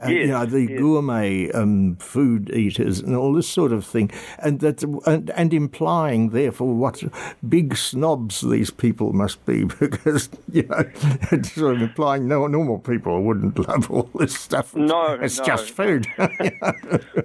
and, 0.01 0.13
yes, 0.13 0.21
you 0.21 0.27
know, 0.27 0.45
the 0.45 0.61
yes. 0.61 0.79
gourmet 0.79 1.51
um, 1.51 1.95
food 1.97 2.49
eaters 2.51 2.99
and 2.99 3.15
all 3.15 3.33
this 3.33 3.47
sort 3.47 3.71
of 3.71 3.85
thing, 3.85 4.11
and 4.39 4.59
that 4.61 4.83
and, 5.05 5.29
and 5.31 5.53
implying 5.53 6.29
therefore 6.29 6.73
what 6.73 7.03
big 7.47 7.75
snobs 7.77 8.41
these 8.41 8.71
people 8.71 9.13
must 9.13 9.43
be 9.45 9.63
because 9.79 10.29
you 10.51 10.63
know 10.63 10.83
it's 11.31 11.53
sort 11.53 11.75
of 11.75 11.81
implying 11.81 12.27
no 12.27 12.47
normal 12.47 12.79
people 12.79 13.21
wouldn't 13.21 13.57
love 13.67 13.89
all 13.91 14.09
this 14.15 14.37
stuff. 14.37 14.75
No, 14.75 15.13
it's 15.13 15.39
no. 15.39 15.45
just 15.45 15.71
food. 15.71 16.07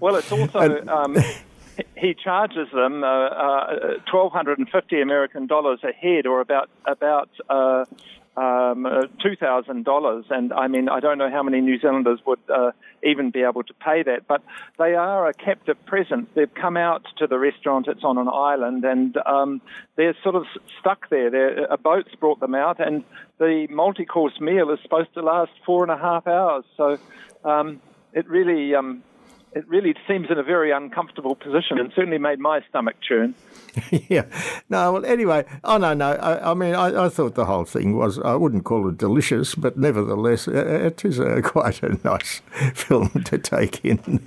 well, 0.01 0.17
it's 0.17 0.33
also. 0.33 0.59
And- 0.59 0.91
um, 0.91 1.17
he 1.97 2.15
charges 2.15 2.69
them 2.73 3.05
uh, 3.05 3.07
uh, 3.07 3.95
twelve 4.11 4.33
hundred 4.33 4.59
and 4.59 4.69
fifty 4.69 5.01
American 5.01 5.47
dollars 5.47 5.81
a 5.83 5.93
head, 5.93 6.27
or 6.27 6.41
about 6.41 6.71
about 6.87 7.29
uh, 7.49 7.85
um, 8.37 8.87
uh, 8.87 9.03
two 9.23 9.37
thousand 9.37 9.85
dollars. 9.85 10.25
And 10.31 10.53
I 10.53 10.67
mean, 10.69 10.89
I 10.89 11.01
don't 11.01 11.19
know 11.19 11.31
how 11.31 11.43
many 11.43 11.61
New 11.61 11.79
Zealanders 11.79 12.21
would 12.27 12.39
uh, 12.49 12.73
even 13.03 13.31
be 13.31 13.43
able 13.43 13.63
to 13.65 13.75
pay 13.75 14.03
that. 14.03 14.27
But 14.29 14.43
they 14.79 14.95
are 14.95 15.29
a 15.29 15.35
captive 15.35 15.79
presence. 15.87 16.29
They've 16.35 16.53
come 16.55 16.77
out 16.77 17.07
to 17.19 17.27
the 17.27 17.39
restaurant. 17.39 17.89
It's 17.89 18.05
on 18.05 18.19
an 18.19 18.29
island, 18.29 18.85
and 18.85 19.17
um, 19.27 19.61
they're 19.97 20.17
sort 20.23 20.35
of 20.35 20.45
stuck 20.81 21.09
there. 21.09 21.31
They're, 21.31 21.65
a 21.65 21.79
boat's 21.79 22.15
brought 22.17 22.41
them 22.41 22.55
out, 22.55 22.79
and 22.81 23.05
the 23.39 23.67
multi-course 23.71 24.41
meal 24.41 24.71
is 24.71 24.79
supposed 24.83 25.13
to 25.15 25.23
last 25.23 25.53
four 25.65 25.83
and 25.83 25.93
a 25.93 25.99
half 25.99 26.27
hours. 26.27 26.65
So 26.77 26.99
um, 27.45 27.81
it 28.13 28.29
really. 28.29 28.75
It 29.53 29.67
really 29.69 29.95
seems 30.07 30.31
in 30.31 30.39
a 30.39 30.43
very 30.43 30.71
uncomfortable 30.71 31.35
position 31.35 31.79
and 31.79 31.91
certainly 31.95 32.19
made 32.19 32.39
my 32.39 32.61
stomach 32.69 32.97
churn. 33.01 33.35
yeah. 34.09 34.25
No, 34.69 34.93
well, 34.93 35.07
anyway, 35.07 35.45
oh, 35.65 35.79
no, 35.79 35.95
no. 35.95 36.13
I, 36.13 36.51
I 36.51 36.55
mean, 36.55 36.75
I, 36.75 37.07
I, 37.07 37.09
thought 37.09 37.35
the 37.35 37.45
whole 37.45 37.65
thing 37.65 37.97
was, 37.97 38.19
I 38.19 38.35
wouldn't 38.35 38.65
call 38.65 38.89
it 38.89 38.99
delicious, 38.99 39.55
but 39.55 39.77
nevertheless, 39.77 40.49
it 40.49 41.05
is 41.05 41.19
a, 41.19 41.43
quite 41.45 41.83
a 41.83 41.99
nice 42.05 42.41
film 42.75 43.09
to 43.25 43.39
take 43.39 43.85
in. 43.85 44.27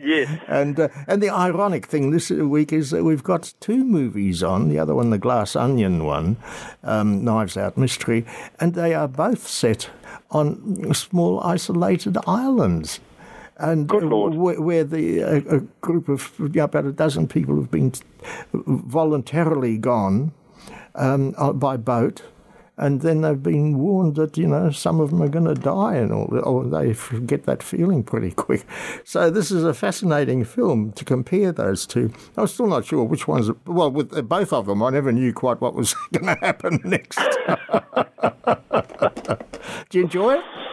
yes. 0.00 0.40
And, 0.48 0.78
uh, 0.78 0.88
and 1.06 1.22
the 1.22 1.30
ironic 1.30 1.86
thing 1.86 2.10
this 2.10 2.30
week 2.30 2.72
is 2.72 2.90
that 2.90 3.04
we've 3.04 3.22
got 3.22 3.54
two 3.60 3.84
movies 3.84 4.42
on, 4.42 4.68
the 4.68 4.78
other 4.78 4.94
one, 4.94 5.10
the 5.10 5.18
Glass 5.18 5.56
Onion 5.56 6.04
one, 6.04 6.36
um, 6.82 7.24
Knives 7.24 7.56
Out 7.56 7.76
Mystery, 7.76 8.24
and 8.60 8.74
they 8.74 8.94
are 8.94 9.08
both 9.08 9.46
set 9.46 9.90
on 10.30 10.92
small 10.94 11.40
isolated 11.40 12.18
islands 12.26 13.00
and 13.56 13.90
where, 13.90 14.60
where, 14.60 14.84
the 14.84 15.20
a, 15.20 15.36
a 15.56 15.60
group 15.80 16.08
of 16.08 16.32
yeah, 16.52 16.64
about 16.64 16.86
a 16.86 16.92
dozen 16.92 17.28
people 17.28 17.56
have 17.56 17.70
been 17.70 17.92
voluntarily 18.52 19.78
gone 19.78 20.32
um, 20.94 21.32
by 21.58 21.76
boat, 21.76 22.22
and 22.76 23.02
then 23.02 23.20
they've 23.20 23.42
been 23.42 23.78
warned 23.78 24.16
that 24.16 24.36
you 24.36 24.48
know 24.48 24.70
some 24.70 25.00
of 25.00 25.10
them 25.10 25.22
are 25.22 25.28
going 25.28 25.44
to 25.44 25.54
die, 25.54 25.94
and 25.94 26.12
all, 26.12 26.28
or 26.42 26.64
they 26.64 26.94
get 27.26 27.44
that 27.44 27.62
feeling 27.62 28.02
pretty 28.02 28.32
quick. 28.32 28.66
So 29.04 29.30
this 29.30 29.52
is 29.52 29.62
a 29.62 29.72
fascinating 29.72 30.44
film 30.44 30.90
to 30.92 31.04
compare 31.04 31.52
those 31.52 31.86
two. 31.86 32.12
I'm 32.36 32.48
still 32.48 32.66
not 32.66 32.86
sure 32.86 33.04
which 33.04 33.28
ones. 33.28 33.50
Well, 33.66 33.90
with 33.90 34.28
both 34.28 34.52
of 34.52 34.66
them, 34.66 34.82
I 34.82 34.90
never 34.90 35.12
knew 35.12 35.32
quite 35.32 35.60
what 35.60 35.74
was 35.74 35.94
going 36.12 36.26
to 36.26 36.44
happen 36.44 36.80
next. 36.84 37.18
Do 39.90 39.98
you 39.98 40.04
enjoy 40.04 40.34
it? 40.34 40.63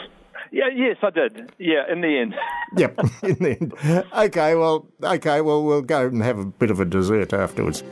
Yeah, 0.52 0.68
yes, 0.76 0.98
I 1.02 1.10
did. 1.12 1.52
Yeah, 1.60 1.90
in 1.90 2.02
the 2.02 2.20
end. 2.20 2.36
yep, 2.78 3.00
in 3.24 3.36
the 3.36 3.58
end. 3.60 3.74
Okay, 4.14 4.56
well, 4.56 4.88
okay, 5.02 5.40
well, 5.40 5.64
we'll 5.64 5.82
go 5.82 6.08
and 6.08 6.22
have 6.22 6.40
a 6.40 6.46
bit 6.46 6.70
of 6.70 6.80
a 6.80 6.86
dessert 6.86 7.32
afterwards. 7.32 7.84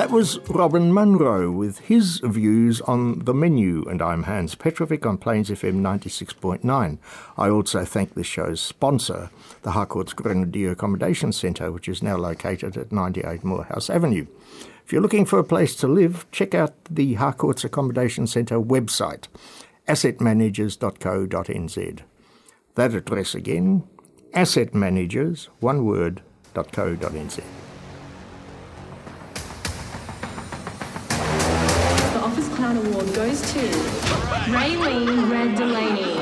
That 0.00 0.10
was 0.10 0.40
Robin 0.48 0.94
Munro 0.94 1.50
with 1.50 1.80
his 1.80 2.22
views 2.24 2.80
on 2.80 3.18
the 3.18 3.34
menu, 3.34 3.84
and 3.86 4.00
I'm 4.00 4.22
Hans 4.22 4.54
Petrovic 4.54 5.04
on 5.04 5.18
Plains 5.18 5.50
FM 5.50 5.82
96.9. 5.82 6.96
I 7.36 7.50
also 7.50 7.84
thank 7.84 8.14
the 8.14 8.24
show's 8.24 8.62
sponsor, 8.62 9.28
the 9.60 9.72
Harcourt's 9.72 10.14
Grenadier 10.14 10.70
Accommodation 10.70 11.32
Centre, 11.32 11.70
which 11.70 11.86
is 11.86 12.02
now 12.02 12.16
located 12.16 12.78
at 12.78 12.92
98 12.92 13.44
Moorhouse 13.44 13.90
Avenue. 13.90 14.26
If 14.86 14.90
you're 14.90 15.02
looking 15.02 15.26
for 15.26 15.38
a 15.38 15.44
place 15.44 15.76
to 15.76 15.86
live, 15.86 16.24
check 16.32 16.54
out 16.54 16.72
the 16.88 17.16
Harcourt's 17.16 17.64
Accommodation 17.64 18.26
Centre 18.26 18.58
website, 18.58 19.24
assetmanagers.co.nz. 19.86 22.00
That 22.74 22.94
address 22.94 23.34
again, 23.34 23.82
assetmanagers, 24.32 25.48
one 25.60 25.84
word, 25.84 26.22
.co.nz. 26.54 27.42
goes 33.30 33.52
to 33.52 33.60
Raylene 34.50 35.30
Red 35.30 35.56
Delaney. 35.56 36.14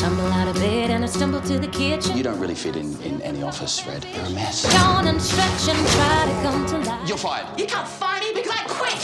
Tumble 0.00 0.26
out 0.32 0.48
of 0.48 0.54
bed 0.54 0.90
and 0.90 1.04
I 1.04 1.06
stumble 1.06 1.40
to 1.42 1.58
the 1.60 1.68
kitchen. 1.68 2.16
You 2.16 2.24
don't 2.24 2.40
really 2.40 2.56
fit 2.56 2.74
in, 2.76 3.00
in 3.02 3.22
any 3.22 3.42
office, 3.42 3.86
Red. 3.86 4.04
You're 4.04 4.24
a 4.24 4.30
mess. 4.30 4.64
Yawn 4.74 5.06
and 5.06 5.22
stretch 5.22 5.68
and 5.68 5.88
try 5.88 6.26
to 6.26 6.32
come 6.42 6.66
to 6.66 6.78
life. 6.78 7.08
You're 7.08 7.18
fired. 7.18 7.46
You 7.58 7.66
can't 7.66 7.86
fire 7.86 8.20
me 8.20 8.32
because 8.34 8.52
I 8.52 8.64
quit. 8.66 9.00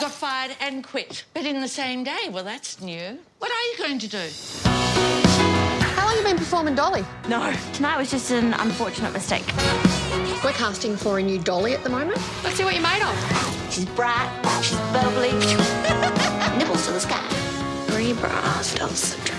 Got 0.00 0.12
fired 0.12 0.56
and 0.60 0.82
quit, 0.82 1.24
but 1.34 1.44
in 1.44 1.60
the 1.60 1.68
same 1.68 2.02
day. 2.02 2.30
Well, 2.30 2.44
that's 2.44 2.80
new. 2.80 3.18
What 3.38 3.50
are 3.50 3.62
you 3.72 3.76
going 3.78 3.98
to 3.98 4.08
do? 4.08 4.26
How 5.96 6.06
long 6.06 6.16
have 6.16 6.18
you 6.18 6.24
been 6.24 6.38
performing 6.38 6.74
Dolly? 6.74 7.04
No, 7.28 7.54
tonight 7.74 7.98
was 7.98 8.10
just 8.10 8.30
an 8.30 8.54
unfortunate 8.54 9.12
mistake. 9.12 9.44
We're 10.42 10.52
casting 10.52 10.96
for 10.96 11.18
a 11.18 11.22
new 11.22 11.38
Dolly 11.38 11.74
at 11.74 11.82
the 11.82 11.90
moment. 11.90 12.18
Let's 12.42 12.56
see 12.56 12.64
what 12.64 12.72
you're 12.72 12.82
made 12.82 13.02
of. 13.02 13.70
She's 13.70 13.84
bright, 13.84 14.30
she's 14.62 14.78
bubbly, 14.90 15.32
nipples 16.58 16.86
to 16.86 16.92
the 16.92 17.00
sky. 17.00 17.22
Three 17.88 18.14
bras, 18.14 18.74
double 18.74 18.94
centric. 18.94 19.36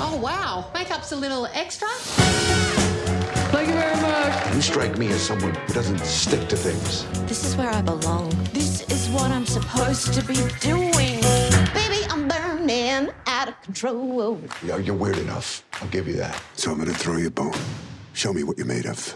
Oh, 0.00 0.18
wow. 0.20 0.68
Makeup's 0.74 1.12
a 1.12 1.16
little 1.16 1.46
extra. 1.52 1.86
Thank 3.52 3.68
you 3.68 3.74
very 3.74 4.00
much. 4.02 4.54
You 4.54 4.60
strike 4.60 4.98
me 4.98 5.08
as 5.08 5.22
someone 5.22 5.54
who 5.54 5.72
doesn't 5.72 6.00
stick 6.00 6.48
to 6.48 6.56
things. 6.56 7.04
This 7.28 7.44
is 7.44 7.56
where 7.56 7.70
I 7.70 7.80
belong. 7.80 8.30
This 8.52 8.82
is 8.90 9.08
what 9.10 9.30
I'm 9.30 9.46
supposed 9.46 10.14
to 10.14 10.24
be 10.24 10.34
doing. 10.58 11.20
Baby, 11.72 12.04
I'm 12.10 12.26
burning 12.26 13.12
out 13.28 13.48
of 13.48 13.62
control. 13.62 14.40
Yeah, 14.64 14.78
you're 14.78 14.96
weird 14.96 15.18
enough. 15.18 15.62
I'll 15.80 15.88
give 15.88 16.08
you 16.08 16.14
that. 16.14 16.42
So 16.56 16.72
I'm 16.72 16.78
gonna 16.78 16.92
throw 16.92 17.18
you 17.18 17.28
a 17.28 17.30
bone. 17.30 17.54
Show 18.14 18.32
me 18.32 18.42
what 18.42 18.58
you're 18.58 18.66
made 18.66 18.86
of. 18.86 19.14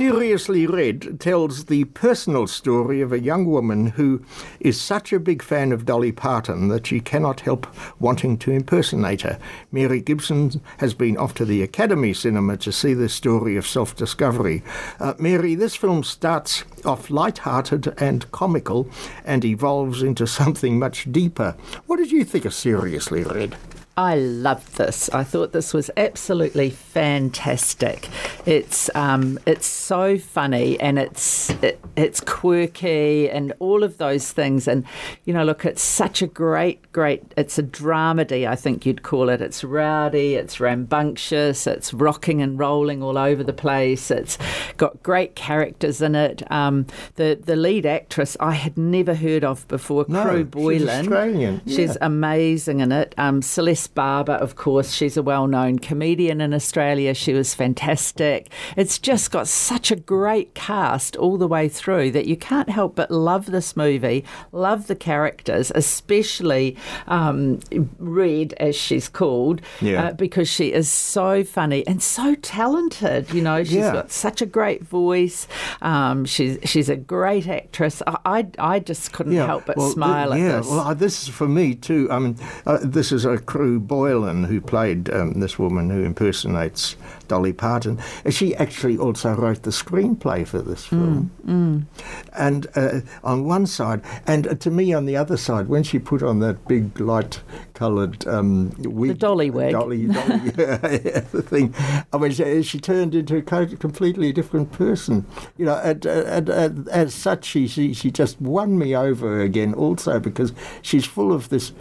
Seriously 0.00 0.66
Red 0.66 1.20
tells 1.20 1.66
the 1.66 1.84
personal 1.84 2.46
story 2.46 3.02
of 3.02 3.12
a 3.12 3.20
young 3.20 3.44
woman 3.44 3.88
who 3.88 4.24
is 4.58 4.80
such 4.80 5.12
a 5.12 5.20
big 5.20 5.42
fan 5.42 5.72
of 5.72 5.84
Dolly 5.84 6.10
Parton 6.10 6.68
that 6.68 6.86
she 6.86 7.00
cannot 7.00 7.40
help 7.40 7.66
wanting 8.00 8.38
to 8.38 8.50
impersonate 8.50 9.20
her. 9.20 9.38
Mary 9.70 10.00
Gibson 10.00 10.62
has 10.78 10.94
been 10.94 11.18
off 11.18 11.34
to 11.34 11.44
the 11.44 11.62
Academy 11.62 12.14
Cinema 12.14 12.56
to 12.56 12.72
see 12.72 12.94
the 12.94 13.10
story 13.10 13.56
of 13.56 13.66
self 13.66 13.94
discovery. 13.94 14.62
Uh, 14.98 15.12
Mary, 15.18 15.54
this 15.54 15.76
film 15.76 16.02
starts 16.02 16.64
off 16.86 17.10
light-hearted 17.10 17.92
and 18.00 18.30
comical 18.32 18.88
and 19.26 19.44
evolves 19.44 20.02
into 20.02 20.26
something 20.40 20.78
much 20.78 21.12
deeper. 21.12 21.56
What 21.86 21.98
did 21.98 22.10
you 22.10 22.24
think 22.24 22.46
of 22.46 22.54
Seriously 22.54 23.22
Red? 23.22 23.56
I 24.00 24.14
loved 24.14 24.78
this. 24.78 25.10
I 25.10 25.24
thought 25.24 25.52
this 25.52 25.74
was 25.74 25.90
absolutely 25.94 26.70
fantastic. 26.70 28.08
It's 28.46 28.88
um, 28.94 29.38
it's 29.44 29.66
so 29.66 30.16
funny 30.16 30.80
and 30.80 30.98
it's 30.98 31.50
it, 31.62 31.78
it's 31.96 32.18
quirky 32.22 33.28
and 33.28 33.52
all 33.58 33.84
of 33.84 33.98
those 33.98 34.32
things. 34.32 34.66
And 34.66 34.86
you 35.26 35.34
know, 35.34 35.44
look, 35.44 35.66
it's 35.66 35.82
such 35.82 36.22
a 36.22 36.26
great, 36.26 36.90
great. 36.92 37.22
It's 37.36 37.58
a 37.58 37.62
dramedy, 37.62 38.48
I 38.48 38.56
think 38.56 38.86
you'd 38.86 39.02
call 39.02 39.28
it. 39.28 39.42
It's 39.42 39.62
rowdy, 39.62 40.34
it's 40.34 40.60
rambunctious, 40.60 41.66
it's 41.66 41.92
rocking 41.92 42.40
and 42.40 42.58
rolling 42.58 43.02
all 43.02 43.18
over 43.18 43.44
the 43.44 43.52
place. 43.52 44.10
It's 44.10 44.38
got 44.78 45.02
great 45.02 45.36
characters 45.36 46.00
in 46.00 46.14
it. 46.14 46.50
Um, 46.50 46.86
the 47.16 47.38
the 47.44 47.54
lead 47.54 47.84
actress 47.84 48.34
I 48.40 48.52
had 48.52 48.78
never 48.78 49.14
heard 49.14 49.44
of 49.44 49.68
before, 49.68 50.06
No, 50.08 50.24
Krew 50.24 50.38
she's 50.38 50.46
Boylan. 50.46 51.00
Australian, 51.00 51.60
She's 51.66 51.90
yeah. 51.96 51.96
amazing 52.00 52.80
in 52.80 52.92
it. 52.92 53.14
Um, 53.18 53.42
Celeste 53.42 53.89
Barber, 53.94 54.32
of 54.34 54.56
course, 54.56 54.92
she's 54.92 55.16
a 55.16 55.22
well 55.22 55.46
known 55.46 55.78
comedian 55.78 56.40
in 56.40 56.54
Australia. 56.54 57.14
She 57.14 57.32
was 57.32 57.54
fantastic. 57.54 58.50
It's 58.76 58.98
just 58.98 59.30
got 59.30 59.48
such 59.48 59.90
a 59.90 59.96
great 59.96 60.54
cast 60.54 61.16
all 61.16 61.36
the 61.36 61.48
way 61.48 61.68
through 61.68 62.10
that 62.12 62.26
you 62.26 62.36
can't 62.36 62.68
help 62.68 62.94
but 62.96 63.10
love 63.10 63.46
this 63.46 63.76
movie, 63.76 64.24
love 64.52 64.86
the 64.86 64.94
characters, 64.94 65.72
especially 65.74 66.76
um, 67.08 67.60
Red, 67.98 68.54
as 68.58 68.76
she's 68.76 69.08
called, 69.08 69.60
Yeah. 69.80 70.06
uh, 70.08 70.12
because 70.12 70.48
she 70.48 70.72
is 70.72 70.88
so 70.88 71.44
funny 71.44 71.86
and 71.86 72.02
so 72.02 72.34
talented. 72.36 73.32
You 73.32 73.42
know, 73.42 73.64
she's 73.64 73.74
Yeah. 73.74 73.92
got 73.92 74.10
such 74.10 74.40
a 74.42 74.46
great 74.46 74.84
voice. 74.84 75.46
Um, 75.82 76.24
she's 76.24 76.58
she's 76.64 76.88
a 76.88 76.96
great 76.96 77.48
actress. 77.48 78.02
I 78.06 78.16
I, 78.24 78.46
I 78.58 78.78
just 78.78 79.12
couldn't 79.12 79.34
help 79.34 79.66
but 79.66 79.76
well, 79.76 79.86
th- 79.88 79.94
smile 79.94 80.32
at 80.32 80.38
yeah, 80.40 80.56
this. 80.58 80.68
well, 80.68 80.94
this 80.94 81.22
is 81.24 81.28
for 81.28 81.48
me 81.48 81.74
too. 81.74 82.08
I 82.10 82.18
mean, 82.18 82.36
uh, 82.66 82.78
this 82.82 83.12
is 83.12 83.24
a 83.24 83.38
Krew 83.38 83.79
Boylan 83.80 84.44
who 84.44 84.60
played 84.60 85.10
um, 85.10 85.40
this 85.40 85.58
woman 85.58 85.90
who 85.90 86.02
impersonates 86.04 86.96
Dolly 87.28 87.52
Parton. 87.52 87.98
She 88.28 88.56
actually 88.56 88.98
also 88.98 89.34
wrote 89.34 89.62
the 89.62 89.70
screenplay 89.70 90.46
for 90.46 90.60
this 90.60 90.86
film. 90.86 91.30
Mm. 91.46 91.84
And 92.32 92.66
uh, 92.74 93.00
on 93.22 93.44
one 93.44 93.66
side, 93.66 94.02
and 94.26 94.46
uh, 94.48 94.54
to 94.56 94.70
me 94.70 94.92
on 94.92 95.06
the 95.06 95.16
other 95.16 95.36
side, 95.36 95.68
when 95.68 95.82
she 95.82 95.98
put 95.98 96.22
on 96.22 96.40
that 96.40 96.66
big 96.66 96.98
light-coloured 97.00 98.26
um, 98.26 98.70
wig, 98.78 99.10
The 99.12 99.14
dolly 99.18 99.50
wig. 99.50 99.72
dolly, 99.72 100.06
dolly 100.06 100.40
yeah, 100.58 101.20
thing, 101.20 101.74
I 102.12 102.18
mean, 102.18 102.32
she, 102.32 102.62
she 102.62 102.80
turned 102.80 103.14
into 103.14 103.36
a 103.36 103.42
completely 103.42 104.32
different 104.32 104.72
person. 104.72 105.24
You 105.56 105.66
know, 105.66 105.76
and, 105.76 106.04
and, 106.06 106.48
and 106.48 106.88
as 106.88 107.14
such, 107.14 107.44
she, 107.44 107.68
she 107.68 107.94
she 107.94 108.10
just 108.10 108.40
won 108.40 108.78
me 108.78 108.96
over 108.96 109.40
again. 109.40 109.74
Also 109.74 110.18
because 110.18 110.52
she's 110.82 111.04
full 111.04 111.32
of 111.32 111.48
this 111.48 111.72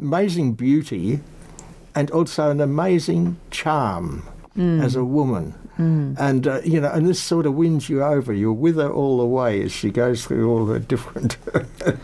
amazing 0.00 0.52
beauty, 0.54 1.20
and 1.94 2.10
also 2.10 2.50
an 2.50 2.60
amazing 2.60 3.36
charm 3.50 4.22
Mm. 4.56 4.82
as 4.82 4.96
a 4.96 5.04
woman. 5.04 5.54
Mm. 5.78 6.16
And 6.18 6.46
uh, 6.46 6.60
you 6.64 6.80
know, 6.80 6.90
and 6.90 7.06
this 7.06 7.22
sort 7.22 7.46
of 7.46 7.54
wins 7.54 7.88
you 7.88 8.02
over. 8.02 8.32
You're 8.32 8.52
with 8.52 8.76
her 8.76 8.90
all 8.90 9.18
the 9.18 9.26
way 9.26 9.62
as 9.62 9.72
she 9.72 9.90
goes 9.90 10.24
through 10.24 10.50
all 10.50 10.66
her 10.66 10.78
different. 10.78 11.36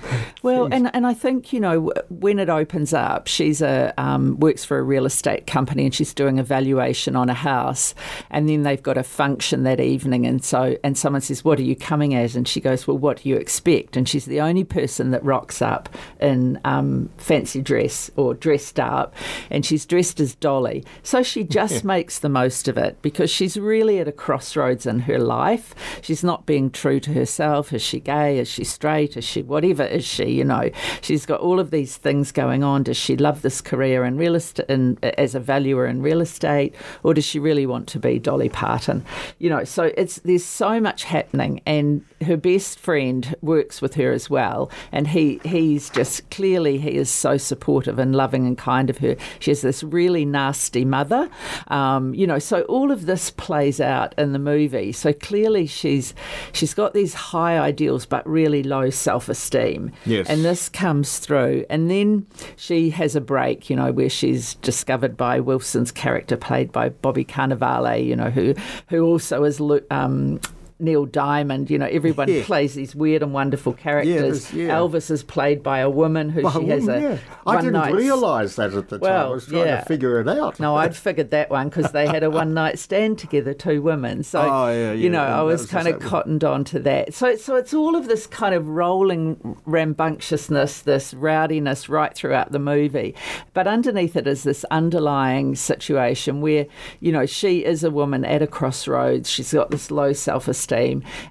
Well, 0.42 0.68
and, 0.72 0.90
and 0.92 1.06
I 1.06 1.14
think 1.14 1.52
you 1.52 1.60
know 1.60 1.92
when 2.10 2.40
it 2.40 2.48
opens 2.48 2.92
up, 2.92 3.28
she's 3.28 3.62
a 3.62 3.94
um, 3.96 4.40
works 4.40 4.64
for 4.64 4.76
a 4.76 4.82
real 4.82 5.06
estate 5.06 5.46
company 5.46 5.84
and 5.84 5.94
she's 5.94 6.12
doing 6.12 6.40
a 6.40 6.42
valuation 6.42 7.14
on 7.14 7.28
a 7.28 7.34
house, 7.34 7.94
and 8.28 8.48
then 8.48 8.64
they've 8.64 8.82
got 8.82 8.98
a 8.98 9.04
function 9.04 9.62
that 9.62 9.78
evening, 9.78 10.26
and 10.26 10.44
so 10.44 10.76
and 10.82 10.98
someone 10.98 11.20
says, 11.20 11.44
"What 11.44 11.60
are 11.60 11.64
you 11.64 11.76
coming 11.76 12.14
as?" 12.14 12.34
And 12.34 12.48
she 12.48 12.60
goes, 12.60 12.88
"Well, 12.88 12.98
what 12.98 13.22
do 13.22 13.28
you 13.28 13.36
expect?" 13.36 13.96
And 13.96 14.08
she's 14.08 14.24
the 14.24 14.40
only 14.40 14.64
person 14.64 15.12
that 15.12 15.24
rocks 15.24 15.62
up 15.62 15.88
in 16.20 16.60
um, 16.64 17.08
fancy 17.18 17.62
dress 17.62 18.10
or 18.16 18.34
dressed 18.34 18.80
up, 18.80 19.14
and 19.48 19.64
she's 19.64 19.86
dressed 19.86 20.18
as 20.18 20.34
Dolly, 20.34 20.84
so 21.04 21.22
she 21.22 21.44
just 21.44 21.84
makes 21.94 22.18
the 22.18 22.28
most 22.28 22.66
of 22.66 22.76
it 22.76 23.00
because 23.00 23.30
she's 23.30 23.56
really 23.62 23.98
at 23.98 24.08
a 24.08 24.12
crossroads 24.12 24.86
in 24.86 25.00
her 25.00 25.18
life. 25.18 25.74
She's 26.02 26.24
not 26.24 26.46
being 26.46 26.70
true 26.70 27.00
to 27.00 27.12
herself. 27.12 27.72
Is 27.72 27.82
she 27.82 28.00
gay? 28.00 28.38
Is 28.38 28.48
she 28.48 28.64
straight? 28.64 29.16
Is 29.16 29.24
she 29.24 29.42
whatever 29.42 29.84
is 29.84 30.04
she? 30.04 30.30
You 30.30 30.44
know, 30.44 30.70
she's 31.00 31.26
got 31.26 31.40
all 31.40 31.60
of 31.60 31.70
these 31.70 31.96
things 31.96 32.32
going 32.32 32.62
on. 32.62 32.82
Does 32.82 32.96
she 32.96 33.16
love 33.16 33.42
this 33.42 33.60
career 33.60 34.04
in 34.04 34.16
real 34.16 34.34
estate 34.34 34.66
in, 34.68 34.98
as 35.02 35.34
a 35.34 35.40
valuer 35.40 35.86
in 35.86 36.02
real 36.02 36.20
estate, 36.20 36.74
or 37.02 37.14
does 37.14 37.24
she 37.24 37.38
really 37.38 37.66
want 37.66 37.88
to 37.88 37.98
be 37.98 38.18
Dolly 38.18 38.48
Parton? 38.48 39.04
You 39.38 39.50
know, 39.50 39.64
so 39.64 39.92
it's 39.96 40.16
there's 40.16 40.44
so 40.44 40.80
much 40.80 41.04
happening, 41.04 41.60
and 41.66 42.04
her 42.22 42.36
best 42.36 42.78
friend 42.78 43.34
works 43.42 43.80
with 43.80 43.94
her 43.94 44.12
as 44.12 44.28
well, 44.28 44.70
and 44.90 45.08
he 45.08 45.40
he's 45.44 45.90
just 45.90 46.28
clearly 46.30 46.78
he 46.78 46.96
is 46.96 47.10
so 47.10 47.36
supportive 47.36 47.98
and 47.98 48.14
loving 48.14 48.46
and 48.46 48.58
kind 48.58 48.90
of 48.90 48.98
her. 48.98 49.16
She 49.38 49.50
has 49.50 49.62
this 49.62 49.82
really 49.82 50.24
nasty 50.24 50.84
mother, 50.84 51.28
um, 51.68 52.14
you 52.14 52.26
know. 52.26 52.38
So 52.38 52.62
all 52.62 52.90
of 52.90 53.06
this 53.06 53.30
plays 53.52 53.82
out 53.82 54.14
in 54.16 54.32
the 54.32 54.38
movie. 54.38 54.92
So 54.92 55.12
clearly 55.12 55.66
she's 55.66 56.14
she's 56.52 56.72
got 56.72 56.94
these 56.94 57.12
high 57.12 57.58
ideals 57.58 58.06
but 58.06 58.26
really 58.26 58.62
low 58.62 58.88
self 58.88 59.28
esteem. 59.28 59.92
Yes. 60.06 60.26
And 60.30 60.42
this 60.42 60.70
comes 60.70 61.18
through. 61.18 61.66
And 61.68 61.90
then 61.90 62.26
she 62.56 62.88
has 62.88 63.14
a 63.14 63.20
break, 63.20 63.68
you 63.68 63.76
know, 63.76 63.92
where 63.92 64.08
she's 64.08 64.54
discovered 64.54 65.18
by 65.18 65.38
Wilson's 65.38 65.92
character 65.92 66.34
played 66.34 66.72
by 66.72 66.88
Bobby 66.88 67.26
Cannavale, 67.26 68.02
you 68.02 68.16
know, 68.16 68.30
who 68.30 68.54
who 68.88 69.04
also 69.04 69.44
is 69.44 69.60
um 69.90 70.40
Neil 70.82 71.06
Diamond, 71.06 71.70
you 71.70 71.78
know, 71.78 71.86
everyone 71.86 72.28
Yeah. 72.28 72.42
plays 72.44 72.74
these 72.74 72.94
weird 72.94 73.22
and 73.22 73.32
wonderful 73.32 73.72
characters. 73.72 74.48
there's- 74.50 74.52
yeah. 74.52 74.76
Elvis 74.76 75.10
is 75.10 75.22
played 75.22 75.62
by 75.62 75.78
a 75.78 75.88
woman 75.88 76.28
who 76.28 76.42
By 76.42 76.52
she 76.52 76.58
a 76.68 76.74
has 76.74 76.88
a 76.88 77.00
yeah. 77.00 77.18
I 77.46 77.56
didn't 77.56 77.72
night 77.74 77.94
realise 77.94 78.56
that 78.56 78.74
at 78.74 78.88
the 78.88 78.98
time. 78.98 79.26
I 79.26 79.28
was 79.30 79.46
trying 79.46 79.66
yeah. 79.66 79.80
to 79.80 79.86
figure 79.86 80.20
it 80.20 80.28
out. 80.28 80.58
no, 80.60 80.74
I'd 80.76 80.96
figured 80.96 81.30
that 81.30 81.48
one 81.50 81.68
because 81.68 81.92
they 81.92 82.06
had 82.06 82.22
a 82.22 82.30
one 82.30 82.52
night 82.62 82.78
stand 82.78 83.18
together, 83.18 83.54
two 83.54 83.80
women. 83.80 84.22
So, 84.24 84.40
Oh, 84.42 84.68
yeah, 84.68 84.74
yeah, 84.74 84.92
you 84.92 85.08
know, 85.08 85.22
and 85.24 85.32
I 85.34 85.42
was 85.42 85.62
was 85.62 85.70
kind 85.70 85.86
of 85.86 86.00
cottoned 86.00 86.42
on 86.44 86.64
to 86.64 86.78
that. 86.80 87.14
So, 87.14 87.36
so 87.36 87.54
it's 87.56 87.72
all 87.72 87.94
of 87.94 88.08
this 88.08 88.26
kind 88.26 88.54
of 88.54 88.66
rolling 88.68 89.56
rambunctiousness, 89.66 90.80
this 90.82 91.14
rowdiness 91.14 91.88
right 91.88 92.12
throughout 92.14 92.52
the 92.52 92.58
movie. 92.58 93.14
But 93.54 93.66
underneath 93.66 94.16
it 94.16 94.26
is 94.26 94.42
this 94.42 94.64
underlying 94.70 95.54
situation 95.54 96.40
where, 96.40 96.66
you 97.00 97.12
know, 97.12 97.26
she 97.26 97.64
is 97.64 97.84
a 97.84 97.90
woman 97.90 98.24
at 98.24 98.42
a 98.42 98.46
crossroads. 98.46 99.30
She's 99.30 99.52
got 99.52 99.70
this 99.70 99.90
low 99.90 100.12
self 100.12 100.48
esteem. 100.48 100.71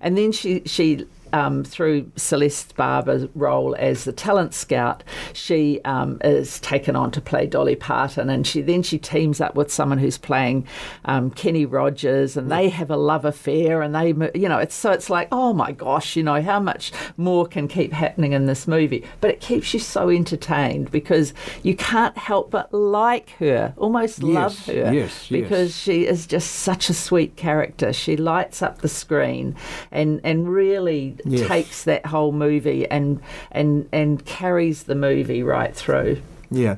And 0.01 0.17
then 0.17 0.31
she, 0.31 0.61
she, 0.65 1.05
um, 1.33 1.63
through 1.63 2.11
Celeste 2.15 2.75
Barber's 2.75 3.27
role 3.35 3.75
as 3.75 4.03
the 4.03 4.11
talent 4.11 4.53
scout, 4.53 5.03
she 5.33 5.81
um, 5.85 6.19
is 6.23 6.59
taken 6.59 6.95
on 6.95 7.11
to 7.11 7.21
play 7.21 7.47
Dolly 7.47 7.75
Parton, 7.75 8.29
and 8.29 8.45
she 8.45 8.61
then 8.61 8.83
she 8.83 8.97
teams 8.97 9.41
up 9.41 9.55
with 9.55 9.71
someone 9.71 9.97
who's 9.97 10.17
playing 10.17 10.67
um, 11.05 11.31
Kenny 11.31 11.65
Rogers, 11.65 12.37
and 12.37 12.51
they 12.51 12.69
have 12.69 12.89
a 12.89 12.97
love 12.97 13.25
affair, 13.25 13.81
and 13.81 13.95
they, 13.95 14.07
you 14.39 14.49
know, 14.49 14.59
it's 14.59 14.75
so 14.75 14.91
it's 14.91 15.09
like, 15.09 15.27
oh 15.31 15.53
my 15.53 15.71
gosh, 15.71 16.15
you 16.15 16.23
know, 16.23 16.41
how 16.41 16.59
much 16.59 16.91
more 17.17 17.47
can 17.47 17.67
keep 17.67 17.93
happening 17.93 18.33
in 18.33 18.45
this 18.45 18.67
movie? 18.67 19.05
But 19.19 19.31
it 19.31 19.41
keeps 19.41 19.73
you 19.73 19.79
so 19.79 20.09
entertained 20.09 20.91
because 20.91 21.33
you 21.63 21.75
can't 21.75 22.17
help 22.17 22.51
but 22.51 22.73
like 22.73 23.31
her, 23.39 23.73
almost 23.77 24.23
love 24.23 24.65
her, 24.65 24.73
yes, 24.73 24.93
yes. 24.93 25.27
because 25.29 25.77
she 25.77 26.05
is 26.05 26.27
just 26.27 26.51
such 26.51 26.89
a 26.89 26.93
sweet 26.93 27.35
character. 27.35 27.93
She 27.93 28.17
lights 28.17 28.61
up 28.61 28.79
the 28.79 28.89
screen 28.89 29.55
and 29.91 30.21
and 30.23 30.51
really 30.51 31.17
Yes. 31.25 31.47
takes 31.47 31.83
that 31.83 32.05
whole 32.05 32.31
movie 32.31 32.89
and 32.89 33.19
and 33.51 33.87
and 33.91 34.25
carries 34.25 34.83
the 34.83 34.95
movie 34.95 35.43
right 35.43 35.75
through. 35.75 36.21
Yeah, 36.49 36.75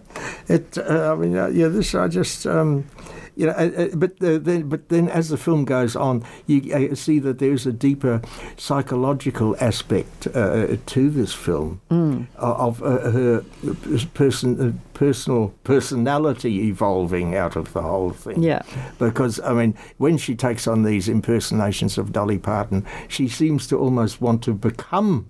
it. 0.47 0.77
Uh, 0.77 1.13
I 1.13 1.15
mean, 1.15 1.35
uh, 1.37 1.47
yeah. 1.47 1.67
This 1.67 1.95
I 1.95 2.07
just. 2.07 2.45
Um, 2.45 2.85
you 3.35 3.47
know, 3.47 3.53
uh, 3.53 3.71
uh, 3.75 3.87
but 3.95 4.11
uh, 4.23 4.37
then, 4.37 4.69
but 4.69 4.89
then, 4.89 5.09
as 5.09 5.29
the 5.29 5.37
film 5.37 5.65
goes 5.65 5.95
on, 5.95 6.23
you 6.45 6.95
see 6.95 7.17
that 7.17 7.39
there's 7.39 7.65
a 7.65 7.71
deeper 7.71 8.21
psychological 8.57 9.55
aspect 9.59 10.27
uh, 10.35 10.77
to 10.85 11.09
this 11.09 11.33
film 11.33 11.81
Mm. 11.89 12.27
of 12.37 12.81
uh, 12.83 13.11
her 13.11 13.43
person, 14.13 14.79
personal 14.93 15.53
personality 15.63 16.67
evolving 16.67 17.35
out 17.35 17.55
of 17.55 17.73
the 17.73 17.81
whole 17.81 18.11
thing. 18.11 18.41
Yeah. 18.43 18.61
because 18.99 19.39
I 19.39 19.53
mean, 19.53 19.75
when 19.97 20.17
she 20.17 20.35
takes 20.35 20.67
on 20.67 20.83
these 20.83 21.07
impersonations 21.09 21.97
of 21.97 22.11
Dolly 22.11 22.37
Parton, 22.37 22.85
she 23.07 23.27
seems 23.27 23.67
to 23.67 23.77
almost 23.77 24.21
want 24.21 24.43
to 24.43 24.53
become 24.53 25.27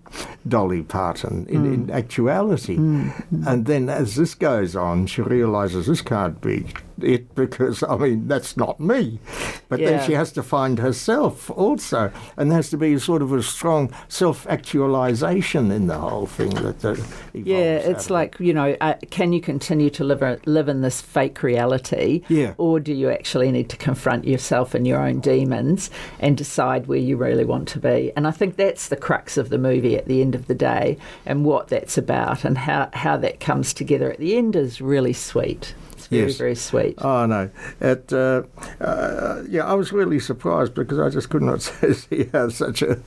Dolly 0.47 0.83
Parton 0.83 1.45
in, 1.47 1.65
in 1.65 1.91
actuality. 1.91 2.75
And 2.75 3.65
then 3.65 3.89
as 3.89 4.15
this 4.15 4.35
goes 4.35 4.75
on, 4.75 5.07
she 5.07 5.21
realizes 5.21 5.87
this 5.87 6.01
can't 6.01 6.39
be 6.41 6.65
it 7.01 7.33
because, 7.35 7.83
I 7.83 7.97
mean, 7.97 8.27
that's 8.27 8.55
not 8.55 8.79
me. 8.79 9.19
But 9.67 9.79
Yeah. 9.79 9.89
then 9.89 10.05
she 10.05 10.13
has 10.13 10.31
to 10.33 10.43
find 10.43 10.79
herself 10.79 11.49
also. 11.49 12.11
And 12.37 12.51
there 12.51 12.57
has 12.57 12.69
to 12.69 12.77
be 12.77 12.93
a 12.93 12.99
sort 12.99 13.21
of 13.21 13.31
a 13.33 13.41
strong 13.41 13.91
self 14.07 14.45
actualization 14.47 15.71
in 15.71 15.87
the 15.87 15.97
whole 15.97 16.27
thing 16.27 16.51
that, 16.51 16.79
that 16.81 16.99
evolves 16.99 17.47
Yeah, 17.47 17.75
it's 17.77 18.09
like 18.09 18.39
you 18.39 18.53
know, 18.53 18.75
uh, 18.81 18.93
can 19.09 19.33
you 19.33 19.41
continue 19.53 19.89
to 19.91 20.03
live 20.03 20.23
live 20.47 20.67
in 20.67 20.81
this 20.81 20.99
fake 20.99 21.43
reality, 21.43 22.21
Yeah. 22.27 22.53
or 22.57 22.79
do 22.79 22.91
you 22.91 23.09
actually 23.11 23.51
need 23.51 23.69
to 23.69 23.77
confront 23.77 24.25
yourself 24.25 24.73
and 24.73 24.87
your 24.87 24.99
own 25.07 25.19
demons 25.19 25.91
and 26.19 26.35
decide 26.35 26.87
where 26.87 26.97
you 27.09 27.17
really 27.17 27.45
want 27.45 27.67
to 27.69 27.79
be? 27.79 28.11
And 28.15 28.25
I 28.27 28.31
think 28.31 28.55
that's 28.55 28.87
the 28.87 28.95
crux 28.95 29.37
of 29.37 29.49
the 29.49 29.59
movie 29.59 29.95
at 29.95 30.07
the 30.07 30.21
end 30.21 30.33
of 30.33 30.47
the 30.47 30.55
day, 30.55 30.97
and 31.25 31.45
what 31.45 31.67
that's 31.67 31.97
about, 31.99 32.43
and 32.45 32.57
how 32.57 32.89
how 32.93 33.15
that 33.17 33.39
comes 33.39 33.73
together 33.75 34.11
at 34.11 34.17
the 34.19 34.35
end 34.37 34.55
is 34.55 34.81
really 34.81 35.13
sweet. 35.13 35.75
It's 35.91 36.07
very, 36.07 36.23
Yes. 36.23 36.37
very 36.37 36.55
sweet. 36.55 36.95
Oh 36.97 37.25
no! 37.27 37.49
It, 37.79 38.11
uh, 38.11 38.41
uh, 38.81 39.43
yeah, 39.47 39.65
I 39.65 39.73
was 39.75 39.93
really 39.93 40.19
surprised 40.19 40.73
because 40.73 40.99
I 40.99 41.09
just 41.09 41.29
could 41.29 41.43
not 41.43 41.61
see 42.01 42.27
how 42.33 42.49
such 42.49 42.81
a 42.81 42.97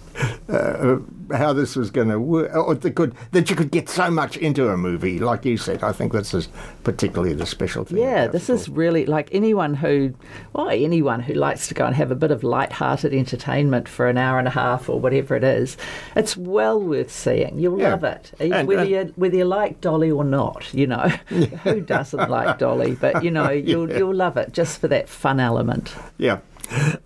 uh, 0.48 0.98
how 1.32 1.52
this 1.52 1.76
was 1.76 1.90
going 1.90 2.08
to 2.08 2.18
work, 2.20 2.54
or 2.54 2.74
the 2.74 2.90
could 2.90 3.14
that 3.32 3.50
you 3.50 3.56
could 3.56 3.70
get 3.70 3.88
so 3.88 4.10
much 4.10 4.36
into 4.36 4.68
a 4.68 4.76
movie, 4.76 5.18
like 5.18 5.44
you 5.44 5.56
said. 5.56 5.82
I 5.82 5.92
think 5.92 6.12
this 6.12 6.34
is 6.34 6.48
particularly 6.84 7.34
the 7.34 7.46
special 7.46 7.84
thing. 7.84 7.98
Yeah, 7.98 8.26
this 8.26 8.48
is 8.48 8.68
really 8.68 9.06
like 9.06 9.28
anyone 9.32 9.74
who, 9.74 10.14
well, 10.52 10.68
anyone 10.70 11.20
who 11.20 11.34
likes 11.34 11.66
to 11.68 11.74
go 11.74 11.86
and 11.86 11.94
have 11.96 12.10
a 12.10 12.14
bit 12.14 12.30
of 12.30 12.42
light-hearted 12.44 13.12
entertainment 13.12 13.88
for 13.88 14.08
an 14.08 14.18
hour 14.18 14.38
and 14.38 14.48
a 14.48 14.52
half 14.52 14.88
or 14.88 15.00
whatever 15.00 15.34
it 15.34 15.44
is. 15.44 15.76
It's 16.14 16.36
well 16.36 16.80
worth 16.80 17.10
seeing. 17.10 17.58
You'll 17.58 17.78
Yeah. 17.80 17.90
love 17.92 18.04
it, 18.04 18.32
And- 18.40 18.68
whether 18.68 18.84
you 18.84 19.12
whether 19.16 19.36
you 19.36 19.44
like 19.44 19.80
Dolly 19.80 20.10
or 20.10 20.24
not. 20.24 20.72
You 20.72 20.86
know, 20.86 21.08
who 21.64 21.80
doesn't 21.80 22.30
like 22.30 22.58
Dolly? 22.58 22.94
But 23.00 23.24
you 23.24 23.30
know, 23.30 23.50
you'll 23.68 23.90
Yeah. 23.90 23.98
you'll 23.98 24.14
love 24.14 24.36
it 24.36 24.52
just 24.52 24.80
for 24.80 24.88
that 24.88 25.08
fun 25.08 25.40
element. 25.40 25.94
Yeah. 26.18 26.38